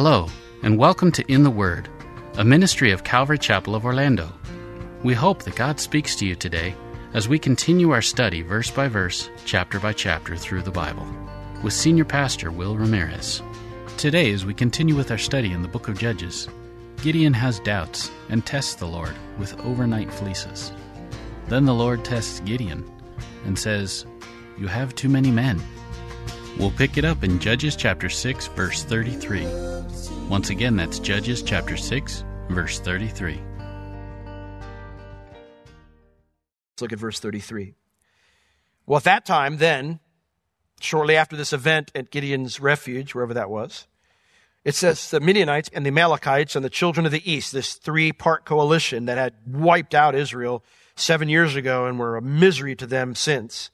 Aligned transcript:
Hello, 0.00 0.28
and 0.62 0.78
welcome 0.78 1.10
to 1.10 1.24
In 1.26 1.42
the 1.42 1.50
Word, 1.50 1.88
a 2.36 2.44
ministry 2.44 2.92
of 2.92 3.02
Calvary 3.02 3.36
Chapel 3.36 3.74
of 3.74 3.84
Orlando. 3.84 4.32
We 5.02 5.12
hope 5.12 5.42
that 5.42 5.56
God 5.56 5.80
speaks 5.80 6.14
to 6.14 6.24
you 6.24 6.36
today 6.36 6.76
as 7.14 7.28
we 7.28 7.36
continue 7.36 7.90
our 7.90 8.00
study 8.00 8.42
verse 8.42 8.70
by 8.70 8.86
verse, 8.86 9.28
chapter 9.44 9.80
by 9.80 9.92
chapter 9.92 10.36
through 10.36 10.62
the 10.62 10.70
Bible 10.70 11.04
with 11.64 11.72
Senior 11.72 12.04
Pastor 12.04 12.52
Will 12.52 12.76
Ramirez. 12.76 13.42
Today, 13.96 14.30
as 14.30 14.46
we 14.46 14.54
continue 14.54 14.94
with 14.94 15.10
our 15.10 15.18
study 15.18 15.50
in 15.50 15.62
the 15.62 15.68
book 15.68 15.88
of 15.88 15.98
Judges, 15.98 16.48
Gideon 17.02 17.34
has 17.34 17.58
doubts 17.58 18.12
and 18.28 18.46
tests 18.46 18.76
the 18.76 18.86
Lord 18.86 19.16
with 19.36 19.58
overnight 19.62 20.12
fleeces. 20.12 20.70
Then 21.48 21.64
the 21.64 21.74
Lord 21.74 22.04
tests 22.04 22.38
Gideon 22.38 22.88
and 23.46 23.58
says, 23.58 24.06
You 24.58 24.68
have 24.68 24.94
too 24.94 25.08
many 25.08 25.32
men. 25.32 25.60
We'll 26.58 26.72
pick 26.72 26.98
it 26.98 27.04
up 27.04 27.22
in 27.22 27.38
Judges 27.38 27.76
chapter 27.76 28.08
6, 28.08 28.48
verse 28.48 28.82
33. 28.82 29.46
Once 30.28 30.50
again, 30.50 30.74
that's 30.74 30.98
Judges 30.98 31.40
chapter 31.40 31.76
6, 31.76 32.24
verse 32.50 32.80
33. 32.80 33.40
Let's 36.72 36.82
look 36.82 36.92
at 36.92 36.98
verse 36.98 37.20
33. 37.20 37.74
Well, 38.86 38.96
at 38.96 39.04
that 39.04 39.24
time, 39.24 39.58
then, 39.58 40.00
shortly 40.80 41.14
after 41.14 41.36
this 41.36 41.52
event 41.52 41.92
at 41.94 42.10
Gideon's 42.10 42.58
refuge, 42.58 43.14
wherever 43.14 43.34
that 43.34 43.50
was, 43.50 43.86
it 44.64 44.74
says 44.74 45.12
the 45.12 45.20
Midianites 45.20 45.70
and 45.72 45.86
the 45.86 45.90
Amalekites 45.90 46.56
and 46.56 46.64
the 46.64 46.70
children 46.70 47.06
of 47.06 47.12
the 47.12 47.30
east, 47.30 47.52
this 47.52 47.74
three 47.74 48.10
part 48.10 48.44
coalition 48.44 49.04
that 49.04 49.16
had 49.16 49.34
wiped 49.46 49.94
out 49.94 50.16
Israel 50.16 50.64
seven 50.96 51.28
years 51.28 51.54
ago 51.54 51.86
and 51.86 52.00
were 52.00 52.16
a 52.16 52.22
misery 52.22 52.74
to 52.74 52.86
them 52.86 53.14
since. 53.14 53.70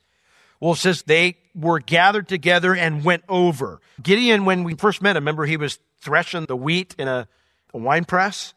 Well, 0.65 0.73
it 0.73 0.77
says 0.77 1.03
they 1.03 1.37
were 1.55 1.79
gathered 1.79 2.27
together 2.27 2.75
and 2.75 3.05
went 3.05 3.25
over. 3.29 3.83
Gideon, 4.03 4.47
when 4.47 4.65
we 4.65 4.75
first 4.75 5.03
met 5.03 5.15
him, 5.15 5.25
remember 5.25 5.45
he 5.45 5.59
was 5.59 5.79
threshing 6.01 6.47
the 6.47 6.57
wheat 6.57 6.95
in 6.99 7.07
a, 7.07 7.29
a 7.75 7.77
wine 7.77 8.07
press? 8.07 8.55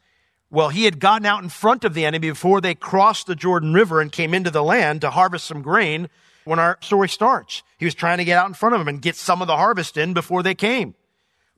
Well, 0.49 0.69
he 0.69 0.85
had 0.85 1.01
gotten 1.01 1.25
out 1.25 1.43
in 1.43 1.49
front 1.49 1.83
of 1.83 1.93
the 1.93 2.05
enemy 2.05 2.29
before 2.29 2.61
they 2.61 2.75
crossed 2.75 3.27
the 3.27 3.35
Jordan 3.35 3.73
River 3.73 3.99
and 3.99 4.09
came 4.09 4.33
into 4.33 4.49
the 4.49 4.63
land 4.63 5.01
to 5.01 5.09
harvest 5.09 5.47
some 5.47 5.61
grain 5.61 6.07
when 6.45 6.59
our 6.59 6.77
story 6.79 7.09
starts. 7.09 7.61
He 7.77 7.83
was 7.83 7.93
trying 7.93 8.19
to 8.19 8.23
get 8.23 8.37
out 8.37 8.47
in 8.47 8.53
front 8.53 8.73
of 8.73 8.79
them 8.79 8.87
and 8.87 9.01
get 9.01 9.17
some 9.17 9.41
of 9.41 9.49
the 9.49 9.57
harvest 9.57 9.97
in 9.97 10.13
before 10.13 10.43
they 10.43 10.55
came. 10.55 10.95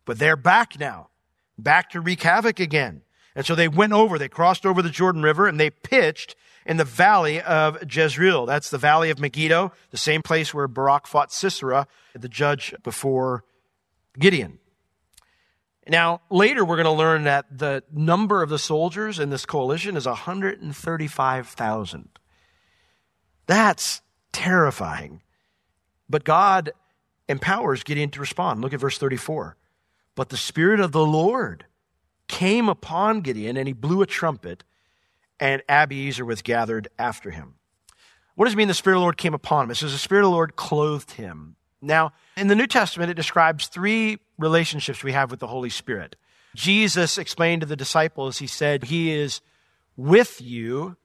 But 0.04 0.18
they're 0.18 0.36
back 0.36 0.80
now, 0.80 1.10
back 1.60 1.92
to 1.92 2.02
wreak 2.02 2.24
havoc 2.24 2.60
again. 2.60 3.04
And 3.36 3.46
so 3.46 3.54
they 3.54 3.68
went 3.68 3.94
over, 3.94 4.18
they 4.18 4.30
crossed 4.30 4.66
over 4.66 4.82
the 4.82 4.90
Jordan 4.90 5.22
River 5.22 5.48
and 5.48 5.60
they 5.60 5.70
pitched 5.70 6.36
in 6.66 6.78
the 6.78 6.86
valley 6.86 7.42
of 7.42 7.78
Jezreel. 7.92 8.46
That's 8.46 8.70
the 8.70 8.78
valley 8.78 9.10
of 9.10 9.20
Megiddo, 9.20 9.72
the 9.92 9.98
same 9.98 10.22
place 10.22 10.54
where 10.54 10.68
Barak 10.68 11.08
fought 11.08 11.32
Sisera, 11.32 11.88
the 12.14 12.30
judge 12.30 12.76
before 12.84 13.44
Gideon. 14.18 14.60
Now, 15.88 16.22
later 16.30 16.64
we're 16.64 16.76
going 16.76 16.86
to 16.86 16.92
learn 16.92 17.24
that 17.24 17.58
the 17.58 17.84
number 17.92 18.44
of 18.44 18.50
the 18.50 18.60
soldiers 18.60 19.18
in 19.18 19.32
this 19.32 19.46
coalition 19.46 19.98
is 19.98 20.06
135,000. 20.06 22.10
That's 23.48 24.02
terrifying. 24.32 25.24
But 26.08 26.24
God 26.24 26.72
empowers 27.28 27.84
Gideon 27.84 28.12
to 28.12 28.20
respond. 28.20 28.62
Look 28.62 28.74
at 28.74 28.80
verse 28.80 29.00
34. 29.00 29.58
But 30.16 30.30
the 30.30 30.38
Spirit 30.38 30.80
of 30.80 30.92
the 30.92 31.06
Lord 31.06 31.66
came 32.28 32.70
upon 32.70 33.22
Gideon, 33.22 33.58
and 33.58 33.68
he 33.68 33.74
blew 33.74 34.04
a 34.04 34.06
trumpet, 34.06 34.64
and 35.40 35.62
Abiezer 35.70 36.26
was 36.26 36.42
gathered 36.42 36.88
after 36.98 37.32
him. 37.32 37.56
What 38.36 38.46
does 38.46 38.54
it 38.54 38.58
mean 38.58 38.68
the 38.68 38.74
Spirit 38.74 38.96
of 38.96 39.00
the 39.00 39.04
Lord 39.04 39.18
came 39.18 39.34
upon 39.34 39.66
him? 39.66 39.72
It 39.72 39.76
says 39.76 39.92
the 39.92 39.98
Spirit 39.98 40.22
of 40.22 40.28
the 40.28 40.36
Lord 40.36 40.56
clothed 40.56 41.12
him. 41.12 41.56
Now, 41.82 42.14
in 42.36 42.48
the 42.48 42.56
New 42.56 42.68
Testament, 42.68 43.12
it 43.12 43.16
describes 43.16 43.68
three 43.68 44.20
relationships 44.38 45.04
we 45.04 45.14
have 45.14 45.32
with 45.32 45.40
the 45.40 45.48
Holy 45.48 45.70
Spirit. 45.70 46.16
Jesus 46.56 47.18
explained 47.18 47.62
to 47.62 47.68
the 47.68 47.76
disciples, 47.76 48.40
he 48.40 48.48
said, 48.48 48.86
He 48.86 49.12
is 49.12 49.42
with 49.96 50.42
you 50.42 50.98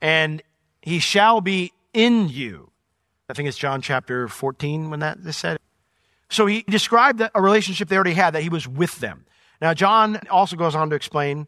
and 0.00 0.42
he 0.82 0.98
shall 0.98 1.40
be 1.40 1.72
in 1.92 2.28
you. 2.28 2.70
I 3.28 3.32
think 3.32 3.48
it's 3.48 3.58
John 3.58 3.82
chapter 3.82 4.28
14 4.28 4.90
when 4.90 5.00
that 5.00 5.18
is 5.18 5.36
said. 5.36 5.58
So 6.28 6.46
he 6.46 6.62
described 6.62 7.20
a 7.20 7.42
relationship 7.42 7.88
they 7.88 7.96
already 7.96 8.14
had, 8.14 8.34
that 8.34 8.42
he 8.42 8.48
was 8.48 8.68
with 8.68 8.98
them. 9.00 9.26
Now, 9.60 9.74
John 9.74 10.20
also 10.30 10.56
goes 10.56 10.74
on 10.74 10.90
to 10.90 10.96
explain 10.96 11.46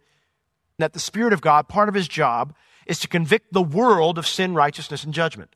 that 0.79 0.93
the 0.93 1.01
Spirit 1.01 1.33
of 1.33 1.41
God, 1.41 1.69
part 1.69 1.89
of 1.89 1.95
his 1.95 2.09
job, 2.09 2.55
is 2.87 2.99
to 3.01 3.09
convict 3.09 3.53
the 3.53 3.63
world 3.63 4.19
of 4.19 4.27
sin, 4.27 4.55
righteousness, 4.55 5.05
and 5.05 5.13
judgment. 5.13 5.55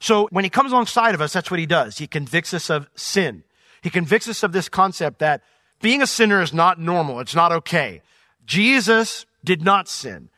So 0.00 0.28
when 0.30 0.44
he 0.44 0.50
comes 0.50 0.72
alongside 0.72 1.14
of 1.14 1.20
us, 1.20 1.32
that's 1.32 1.50
what 1.50 1.60
he 1.60 1.66
does. 1.66 1.98
He 1.98 2.06
convicts 2.06 2.54
us 2.54 2.70
of 2.70 2.88
sin. 2.94 3.44
He 3.82 3.90
convicts 3.90 4.28
us 4.28 4.42
of 4.42 4.52
this 4.52 4.68
concept 4.68 5.18
that 5.20 5.42
being 5.80 6.02
a 6.02 6.06
sinner 6.06 6.42
is 6.42 6.52
not 6.52 6.80
normal. 6.80 7.20
It's 7.20 7.34
not 7.34 7.52
okay. 7.52 8.02
Jesus 8.44 9.26
did 9.44 9.62
not 9.62 9.88
sin. 9.88 10.28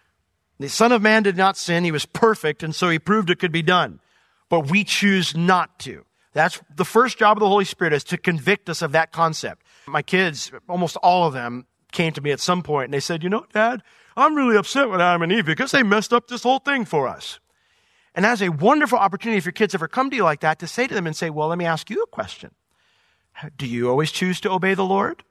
The 0.59 0.69
Son 0.69 0.93
of 0.93 1.03
Man 1.03 1.23
did 1.23 1.37
not 1.37 1.57
sin. 1.57 1.83
He 1.85 1.91
was 1.91 2.07
perfect, 2.07 2.63
and 2.63 2.75
so 2.75 2.89
he 2.89 2.99
proved 2.99 3.31
it 3.31 3.39
could 3.39 3.53
be 3.53 3.63
done. 3.63 4.01
But 4.49 4.71
we 4.71 4.85
choose 4.85 5.37
not 5.37 5.79
to. 5.81 6.05
That's 6.35 6.61
the 6.75 6.85
first 6.85 7.19
job 7.19 7.37
of 7.37 7.41
the 7.41 7.49
Holy 7.49 7.65
Spirit 7.65 7.93
is 7.93 8.05
to 8.05 8.17
convict 8.17 8.69
us 8.69 8.83
of 8.83 8.93
that 8.93 9.13
concept. 9.13 9.63
My 9.87 10.03
kids, 10.03 10.53
almost 10.69 10.97
all 10.97 11.27
of 11.27 11.35
them, 11.35 11.67
came 11.91 12.13
to 12.13 12.21
me 12.21 12.31
at 12.31 12.41
some 12.41 12.63
point 12.63 12.87
and 12.87 12.95
they 12.95 13.01
said, 13.01 13.23
You 13.23 13.29
know, 13.29 13.45
Dad, 13.53 13.83
I'm 14.17 14.35
really 14.35 14.57
upset 14.57 14.91
with 14.91 15.01
Adam 15.01 15.23
and 15.23 15.33
Eve 15.33 15.47
because 15.47 15.71
they 15.71 15.83
messed 15.83 16.13
up 16.13 16.29
this 16.29 16.43
whole 16.43 16.59
thing 16.59 16.85
for 16.85 17.09
us. 17.09 17.41
And 18.15 18.25
that's 18.25 18.43
a 18.43 18.51
wonderful 18.51 18.99
opportunity 18.99 19.39
if 19.39 19.45
your 19.45 19.53
kids 19.53 19.75
ever 19.75 19.89
come 19.89 20.11
to 20.11 20.17
you 20.17 20.25
like 20.25 20.41
that 20.41 20.59
to 20.59 20.67
say 20.67 20.87
to 20.87 20.95
them 20.95 21.07
and 21.07 21.17
say, 21.17 21.31
Well, 21.31 21.49
let 21.49 21.59
me 21.59 21.65
ask 21.65 21.89
you 21.89 22.03
a 22.03 22.07
question. 22.07 22.51
Do 23.57 23.67
you 23.67 23.89
always 23.89 24.13
choose 24.13 24.41
to 24.43 24.51
obey 24.51 24.75
the 24.75 24.85
Lord? 24.85 25.23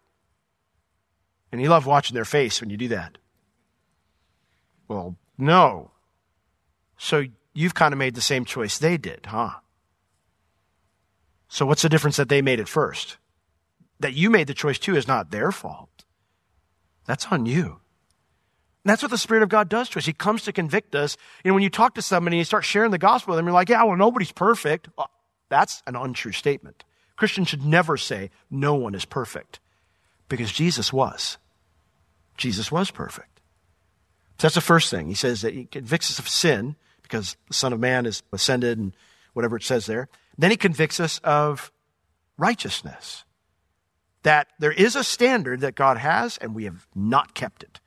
And 1.51 1.61
you 1.61 1.69
love 1.69 1.85
watching 1.85 2.15
their 2.15 2.25
face 2.25 2.59
when 2.59 2.69
you 2.69 2.77
do 2.77 2.87
that. 2.87 3.17
Well, 4.87 5.17
no. 5.37 5.91
So 6.97 7.25
you've 7.53 7.73
kind 7.73 7.93
of 7.93 7.99
made 7.99 8.15
the 8.15 8.21
same 8.21 8.45
choice 8.45 8.77
they 8.77 8.97
did, 8.97 9.27
huh? 9.27 9.51
So 11.47 11.65
what's 11.65 11.81
the 11.81 11.89
difference 11.89 12.15
that 12.17 12.29
they 12.29 12.41
made 12.41 12.59
it 12.59 12.69
first? 12.69 13.17
That 13.99 14.13
you 14.13 14.29
made 14.29 14.47
the 14.47 14.53
choice 14.53 14.79
too 14.79 14.95
is 14.95 15.07
not 15.07 15.29
their 15.29 15.51
fault. 15.51 16.05
That's 17.05 17.27
on 17.27 17.45
you. 17.45 17.80
And 18.83 18.89
that's 18.89 19.03
what 19.03 19.11
the 19.11 19.17
Spirit 19.17 19.43
of 19.43 19.49
God 19.49 19.69
does 19.69 19.89
to 19.89 19.99
us. 19.99 20.05
He 20.05 20.13
comes 20.13 20.43
to 20.43 20.51
convict 20.51 20.95
us. 20.95 21.15
You 21.43 21.51
know, 21.51 21.55
when 21.55 21.63
you 21.63 21.69
talk 21.69 21.95
to 21.95 22.01
somebody 22.01 22.37
and 22.37 22.39
you 22.39 22.45
start 22.45 22.65
sharing 22.65 22.91
the 22.91 22.97
gospel 22.97 23.31
with 23.31 23.37
them, 23.37 23.45
you're 23.45 23.53
like, 23.53 23.69
yeah, 23.69 23.83
well, 23.83 23.95
nobody's 23.95 24.31
perfect. 24.31 24.89
Well, 24.97 25.09
that's 25.49 25.83
an 25.85 25.95
untrue 25.95 26.31
statement. 26.31 26.83
Christians 27.15 27.49
should 27.49 27.63
never 27.63 27.97
say, 27.97 28.31
no 28.49 28.73
one 28.73 28.95
is 28.95 29.05
perfect. 29.05 29.59
Because 30.29 30.51
Jesus 30.51 30.91
was. 30.91 31.37
Jesus 32.37 32.71
was 32.71 32.89
perfect. 32.89 33.41
So 34.39 34.47
that's 34.47 34.55
the 34.55 34.61
first 34.61 34.89
thing. 34.89 35.07
He 35.07 35.13
says 35.13 35.41
that 35.41 35.53
he 35.53 35.65
convicts 35.65 36.09
us 36.09 36.17
of 36.17 36.27
sin 36.27 36.75
because 37.03 37.37
the 37.47 37.53
Son 37.53 37.73
of 37.73 37.79
Man 37.79 38.07
is 38.07 38.23
ascended 38.31 38.79
and 38.79 38.95
whatever 39.33 39.57
it 39.57 39.63
says 39.63 39.85
there. 39.85 40.07
Then 40.39 40.49
he 40.49 40.57
convicts 40.57 40.99
us 40.99 41.19
of 41.23 41.71
righteousness. 42.39 43.25
That 44.23 44.47
there 44.57 44.71
is 44.71 44.95
a 44.95 45.03
standard 45.03 45.59
that 45.59 45.75
God 45.75 45.97
has 45.97 46.39
and 46.39 46.55
we 46.55 46.63
have 46.63 46.87
not 46.95 47.35
kept 47.35 47.61
it. 47.61 47.80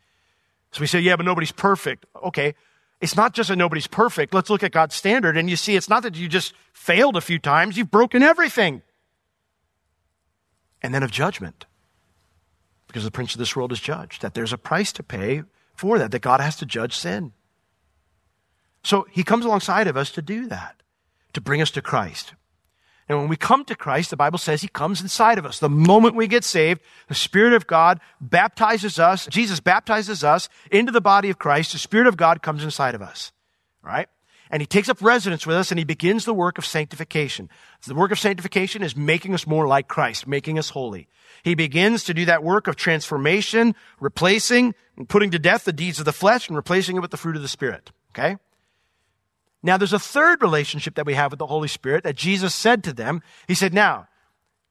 So 0.74 0.80
we 0.80 0.88
say, 0.88 0.98
yeah, 0.98 1.14
but 1.14 1.24
nobody's 1.24 1.52
perfect. 1.52 2.04
Okay. 2.24 2.56
It's 3.00 3.16
not 3.16 3.32
just 3.32 3.48
that 3.48 3.56
nobody's 3.56 3.86
perfect. 3.86 4.34
Let's 4.34 4.50
look 4.50 4.64
at 4.64 4.72
God's 4.72 4.96
standard 4.96 5.36
and 5.36 5.48
you 5.48 5.54
see 5.54 5.76
it's 5.76 5.88
not 5.88 6.02
that 6.02 6.16
you 6.16 6.28
just 6.28 6.52
failed 6.72 7.16
a 7.16 7.20
few 7.20 7.38
times, 7.38 7.76
you've 7.76 7.92
broken 7.92 8.24
everything. 8.24 8.82
And 10.82 10.92
then 10.92 11.04
of 11.04 11.12
judgment. 11.12 11.66
Because 12.88 13.04
the 13.04 13.12
prince 13.12 13.34
of 13.34 13.38
this 13.38 13.54
world 13.54 13.70
is 13.70 13.78
judged, 13.78 14.20
that 14.22 14.34
there's 14.34 14.52
a 14.52 14.58
price 14.58 14.92
to 14.94 15.04
pay 15.04 15.44
for 15.76 15.96
that, 15.96 16.10
that 16.10 16.22
God 16.22 16.40
has 16.40 16.56
to 16.56 16.66
judge 16.66 16.96
sin. 16.96 17.32
So 18.82 19.06
he 19.12 19.22
comes 19.22 19.44
alongside 19.44 19.86
of 19.86 19.96
us 19.96 20.10
to 20.10 20.22
do 20.22 20.48
that, 20.48 20.82
to 21.34 21.40
bring 21.40 21.62
us 21.62 21.70
to 21.72 21.82
Christ. 21.82 22.34
And 23.08 23.18
when 23.18 23.28
we 23.28 23.36
come 23.36 23.64
to 23.66 23.74
Christ, 23.74 24.10
the 24.10 24.16
Bible 24.16 24.38
says 24.38 24.62
he 24.62 24.68
comes 24.68 25.02
inside 25.02 25.38
of 25.38 25.44
us. 25.44 25.58
The 25.58 25.68
moment 25.68 26.14
we 26.14 26.26
get 26.26 26.42
saved, 26.42 26.80
the 27.08 27.14
Spirit 27.14 27.52
of 27.52 27.66
God 27.66 28.00
baptizes 28.20 28.98
us. 28.98 29.26
Jesus 29.26 29.60
baptizes 29.60 30.24
us 30.24 30.48
into 30.70 30.90
the 30.90 31.02
body 31.02 31.28
of 31.28 31.38
Christ. 31.38 31.72
The 31.72 31.78
Spirit 31.78 32.06
of 32.06 32.16
God 32.16 32.40
comes 32.40 32.64
inside 32.64 32.94
of 32.94 33.02
us. 33.02 33.32
Right? 33.82 34.08
And 34.50 34.62
he 34.62 34.66
takes 34.66 34.88
up 34.88 35.02
residence 35.02 35.46
with 35.46 35.56
us 35.56 35.70
and 35.70 35.78
he 35.78 35.84
begins 35.84 36.24
the 36.24 36.32
work 36.32 36.58
of 36.58 36.64
sanctification. 36.64 37.50
The 37.86 37.94
work 37.94 38.12
of 38.12 38.18
sanctification 38.18 38.82
is 38.82 38.96
making 38.96 39.34
us 39.34 39.46
more 39.46 39.66
like 39.66 39.88
Christ, 39.88 40.26
making 40.26 40.58
us 40.58 40.70
holy. 40.70 41.08
He 41.42 41.54
begins 41.54 42.04
to 42.04 42.14
do 42.14 42.24
that 42.24 42.42
work 42.42 42.66
of 42.66 42.76
transformation, 42.76 43.74
replacing 44.00 44.74
and 44.96 45.08
putting 45.08 45.30
to 45.32 45.38
death 45.38 45.64
the 45.64 45.72
deeds 45.72 45.98
of 45.98 46.04
the 46.04 46.12
flesh 46.12 46.48
and 46.48 46.56
replacing 46.56 46.96
it 46.96 47.00
with 47.00 47.10
the 47.10 47.16
fruit 47.16 47.36
of 47.36 47.42
the 47.42 47.48
Spirit. 47.48 47.90
Okay? 48.12 48.36
Now, 49.64 49.78
there's 49.78 49.94
a 49.94 49.98
third 49.98 50.42
relationship 50.42 50.94
that 50.96 51.06
we 51.06 51.14
have 51.14 51.32
with 51.32 51.38
the 51.38 51.46
Holy 51.46 51.68
Spirit 51.68 52.04
that 52.04 52.16
Jesus 52.16 52.54
said 52.54 52.84
to 52.84 52.92
them. 52.92 53.22
He 53.48 53.54
said, 53.54 53.72
Now, 53.72 54.08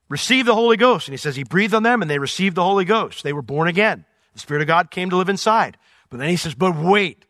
receive 0.08 0.46
the 0.46 0.54
Holy 0.54 0.76
Ghost. 0.76 1.08
And 1.08 1.12
he 1.12 1.18
says, 1.18 1.34
He 1.34 1.42
breathed 1.42 1.74
on 1.74 1.82
them 1.82 2.00
and 2.00 2.08
they 2.08 2.20
received 2.20 2.54
the 2.54 2.62
Holy 2.62 2.84
Ghost. 2.84 3.24
They 3.24 3.32
were 3.32 3.42
born 3.42 3.66
again. 3.66 4.04
The 4.34 4.38
Spirit 4.38 4.62
of 4.62 4.68
God 4.68 4.92
came 4.92 5.10
to 5.10 5.16
live 5.16 5.28
inside. 5.28 5.78
But 6.10 6.20
then 6.20 6.28
he 6.28 6.36
says, 6.36 6.54
But 6.54 6.76
wait. 6.76 7.24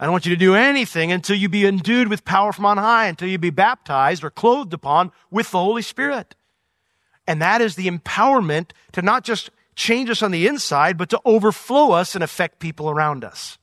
I 0.00 0.04
don't 0.04 0.12
want 0.12 0.26
you 0.26 0.34
to 0.34 0.36
do 0.36 0.56
anything 0.56 1.12
until 1.12 1.36
you 1.36 1.48
be 1.48 1.66
endued 1.66 2.08
with 2.08 2.24
power 2.24 2.52
from 2.52 2.66
on 2.66 2.78
high, 2.78 3.06
until 3.06 3.28
you 3.28 3.38
be 3.38 3.50
baptized 3.50 4.24
or 4.24 4.30
clothed 4.30 4.74
upon 4.74 5.12
with 5.30 5.52
the 5.52 5.58
Holy 5.58 5.82
Spirit. 5.82 6.34
And 7.28 7.40
that 7.40 7.60
is 7.60 7.76
the 7.76 7.88
empowerment 7.88 8.70
to 8.92 9.02
not 9.02 9.22
just 9.22 9.50
change 9.76 10.10
us 10.10 10.20
on 10.20 10.32
the 10.32 10.48
inside, 10.48 10.98
but 10.98 11.10
to 11.10 11.20
overflow 11.24 11.92
us 11.92 12.16
and 12.16 12.24
affect 12.24 12.58
people 12.58 12.90
around 12.90 13.22
us. 13.22 13.56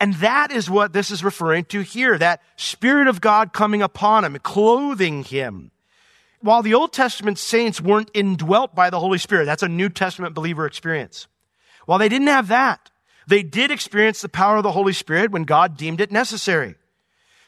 And 0.00 0.14
that 0.14 0.52
is 0.52 0.70
what 0.70 0.92
this 0.92 1.10
is 1.10 1.24
referring 1.24 1.64
to 1.66 1.80
here, 1.80 2.16
that 2.18 2.40
Spirit 2.56 3.08
of 3.08 3.20
God 3.20 3.52
coming 3.52 3.82
upon 3.82 4.24
him, 4.24 4.36
clothing 4.38 5.24
him. 5.24 5.72
While 6.40 6.62
the 6.62 6.74
Old 6.74 6.92
Testament 6.92 7.38
saints 7.38 7.80
weren't 7.80 8.10
indwelt 8.14 8.74
by 8.74 8.90
the 8.90 9.00
Holy 9.00 9.18
Spirit, 9.18 9.46
that's 9.46 9.64
a 9.64 9.68
New 9.68 9.88
Testament 9.88 10.34
believer 10.34 10.66
experience. 10.66 11.26
While 11.86 11.98
they 11.98 12.08
didn't 12.08 12.28
have 12.28 12.48
that, 12.48 12.90
they 13.26 13.42
did 13.42 13.70
experience 13.70 14.20
the 14.20 14.28
power 14.28 14.56
of 14.56 14.62
the 14.62 14.72
Holy 14.72 14.92
Spirit 14.92 15.32
when 15.32 15.44
God 15.44 15.76
deemed 15.76 16.00
it 16.00 16.12
necessary. 16.12 16.76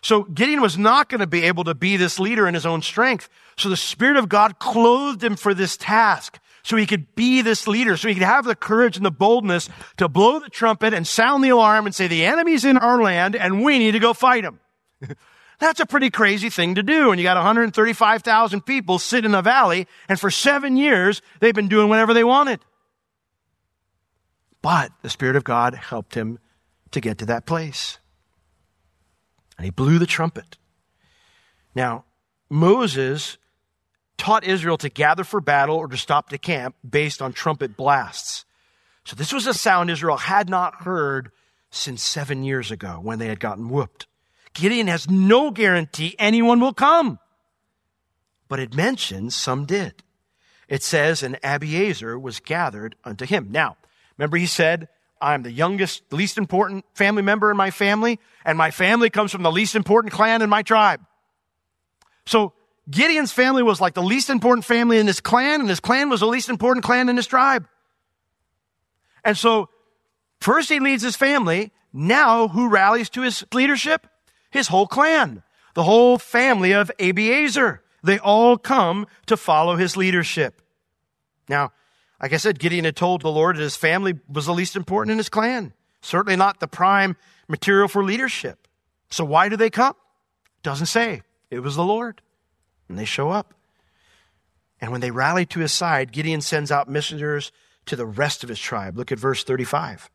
So 0.03 0.25
Gideon 0.25 0.61
was 0.61 0.77
not 0.77 1.09
going 1.09 1.21
to 1.21 1.27
be 1.27 1.45
able 1.45 1.65
to 1.65 1.75
be 1.75 1.97
this 1.97 2.19
leader 2.19 2.49
in 2.49 2.55
his 2.55 2.67
own 2.67 2.83
strength. 2.83 3.29
So 3.57 3.69
the 3.69 3.77
Spirit 3.77 4.17
of 4.17 4.29
God 4.29 4.59
clothed 4.59 5.23
him 5.23 5.37
for 5.37 5.55
this 5.55 5.77
task 5.77 6.41
so 6.63 6.77
he 6.77 6.87
could 6.87 7.15
be 7.15 7.43
this 7.43 7.67
leader, 7.67 7.97
so 7.97 8.09
he 8.09 8.15
could 8.15 8.23
have 8.23 8.45
the 8.45 8.55
courage 8.55 8.97
and 8.97 9.05
the 9.05 9.11
boldness 9.11 9.69
to 9.97 10.09
blow 10.09 10.39
the 10.39 10.49
trumpet 10.49 10.93
and 10.93 11.07
sound 11.07 11.43
the 11.43 11.49
alarm 11.49 11.87
and 11.87 11.95
say, 11.95 12.07
the 12.07 12.25
enemy's 12.25 12.65
in 12.65 12.77
our 12.79 13.03
land 13.03 13.35
and 13.35 13.65
we 13.65 13.79
need 13.79 13.93
to 13.93 13.99
go 13.99 14.13
fight 14.13 14.45
him. 14.45 14.61
That's 15.59 15.81
a 15.81 15.87
pretty 15.87 16.11
crazy 16.11 16.49
thing 16.49 16.77
to 16.77 16.83
do. 16.83 17.11
And 17.11 17.21
you 17.21 17.25
got 17.25 17.37
135,000 17.37 18.63
people 18.63 18.99
sit 18.99 19.25
in 19.25 19.35
a 19.35 19.43
valley 19.43 19.87
and 20.09 20.19
for 20.19 20.31
seven 20.31 20.77
years 20.77 21.23
they've 21.41 21.55
been 21.55 21.69
doing 21.69 21.89
whatever 21.89 22.15
they 22.15 22.25
wanted. 22.25 22.61
But 24.63 24.93
the 25.03 25.11
Spirit 25.11 25.37
of 25.37 25.45
God 25.45 25.75
helped 25.75 26.15
him 26.15 26.39
to 26.91 27.01
get 27.01 27.19
to 27.19 27.27
that 27.27 27.47
place. 27.47 27.99
And 29.57 29.65
he 29.65 29.71
blew 29.71 29.99
the 29.99 30.07
trumpet. 30.07 30.57
Now, 31.75 32.05
Moses 32.49 33.39
taught 34.21 34.45
Israel 34.45 34.77
to 34.77 34.91
gather 34.91 35.25
for 35.25 35.41
battle 35.41 35.77
or 35.77 35.89
to 35.89 35.97
stop 35.97 36.29
to 36.29 36.37
camp 36.37 36.77
based 36.89 37.23
on 37.23 37.33
trumpet 37.33 37.75
blasts. 37.75 38.45
So 39.05 39.17
this 39.17 39.33
was 39.33 39.47
a 39.47 39.55
sound 39.55 39.91
Israel 39.91 40.19
had 40.19 40.51
not 40.51 40.83
heard 40.83 41.31
since 41.71 42.03
seven 42.03 42.45
years 42.45 42.71
ago 42.71 43.01
when 43.03 43.19
they 43.19 43.29
had 43.29 43.41
gotten 43.41 43.71
whooped. 43.71 44.07
Gideon 44.53 44.89
has 44.89 45.09
no 45.09 45.51
guarantee 45.51 46.15
anyone 46.19 46.61
will 46.61 46.75
come. 46.75 47.19
But 48.47 48.61
it 48.61 48.75
mentions 48.75 49.35
some 49.35 49.65
did. 49.65 50.03
It 50.69 50.83
says, 50.83 51.23
and 51.23 51.41
Abiezer 51.41 52.21
was 52.21 52.41
gathered 52.41 52.97
unto 53.05 53.25
him. 53.25 53.49
Now, 53.51 53.79
remember 54.19 54.37
he 54.37 54.47
said, 54.47 54.89
I'm 55.19 55.45
the 55.45 55.53
youngest, 55.53 56.13
least 56.13 56.37
important 56.37 56.85
family 56.93 57.23
member 57.23 57.51
in 57.51 57.57
my 57.57 57.71
family, 57.71 58.21
and 58.45 58.59
my 58.59 58.71
family 58.71 59.09
comes 59.09 59.33
from 59.33 59.43
the 59.43 59.53
least 59.53 59.77
important 59.77 60.13
clan 60.13 60.43
in 60.43 60.51
my 60.51 60.63
tribe. 60.63 61.01
So 62.27 62.53
Gideon's 62.91 63.33
family 63.33 63.63
was 63.63 63.81
like 63.81 63.95
the 63.95 64.03
least 64.03 64.31
important 64.31 64.65
family 64.65 64.99
in 64.99 65.07
his 65.07 65.21
clan, 65.21 65.61
and 65.61 65.69
his 65.69 65.81
clan 65.81 66.11
was 66.11 66.21
the 66.21 66.27
least 66.27 66.49
important 66.49 66.85
clan 66.85 67.09
in 67.09 67.17
his 67.17 67.27
tribe. 67.27 67.69
And 69.25 69.37
so, 69.37 69.69
first 70.41 70.69
he 70.69 70.81
leads 70.81 71.03
his 71.03 71.17
family. 71.17 71.73
Now, 71.93 72.49
who 72.49 72.69
rallies 72.69 73.11
to 73.11 73.23
his 73.23 73.45
leadership? 73.53 74.07
His 74.51 74.69
whole 74.69 74.87
clan, 74.87 75.43
the 75.75 75.85
whole 75.85 76.19
family 76.19 76.73
of 76.73 76.91
Abiezer. 76.99 77.81
They 78.03 78.19
all 78.19 78.57
come 78.57 79.07
to 79.27 79.37
follow 79.37 79.77
his 79.77 79.97
leadership. 79.97 80.63
Now, 81.49 81.73
like 82.21 82.33
I 82.33 82.39
said, 82.39 82.59
Gideon 82.59 82.85
had 82.85 82.97
told 82.97 83.23
the 83.23 83.31
Lord 83.31 83.57
that 83.57 83.63
his 83.63 83.77
family 83.77 84.19
was 84.29 84.47
the 84.47 84.55
least 84.55 84.75
important 84.75 85.13
in 85.13 85.19
his 85.19 85.29
clan. 85.29 85.75
Certainly 86.01 86.37
not 86.37 86.61
the 86.61 86.69
prime 86.69 87.17
material 87.49 87.89
for 87.89 88.03
leadership. 88.03 88.67
So 89.11 89.25
why 89.25 89.49
do 89.49 89.57
they 89.57 89.71
come? 89.71 89.95
Doesn't 90.63 90.87
say. 90.87 91.23
It 91.51 91.61
was 91.61 91.77
the 91.77 91.85
Lord. 91.85 92.23
And 92.91 92.99
they 92.99 93.05
show 93.05 93.31
up. 93.31 93.55
And 94.81 94.91
when 94.91 95.01
they 95.01 95.13
rally 95.13 95.47
to 95.47 95.61
his 95.61 95.73
side, 95.73 96.11
Gideon 96.11 96.41
sends 96.41 96.73
out 96.73 96.89
messengers 96.89 97.53
to 97.87 97.95
the 97.95 98.05
rest 98.05 98.43
of 98.43 98.49
his 98.49 98.59
tribe. 98.59 98.99
Look 98.99 99.13
at 99.13 99.19
verse 99.19 99.45
35. 99.45 100.11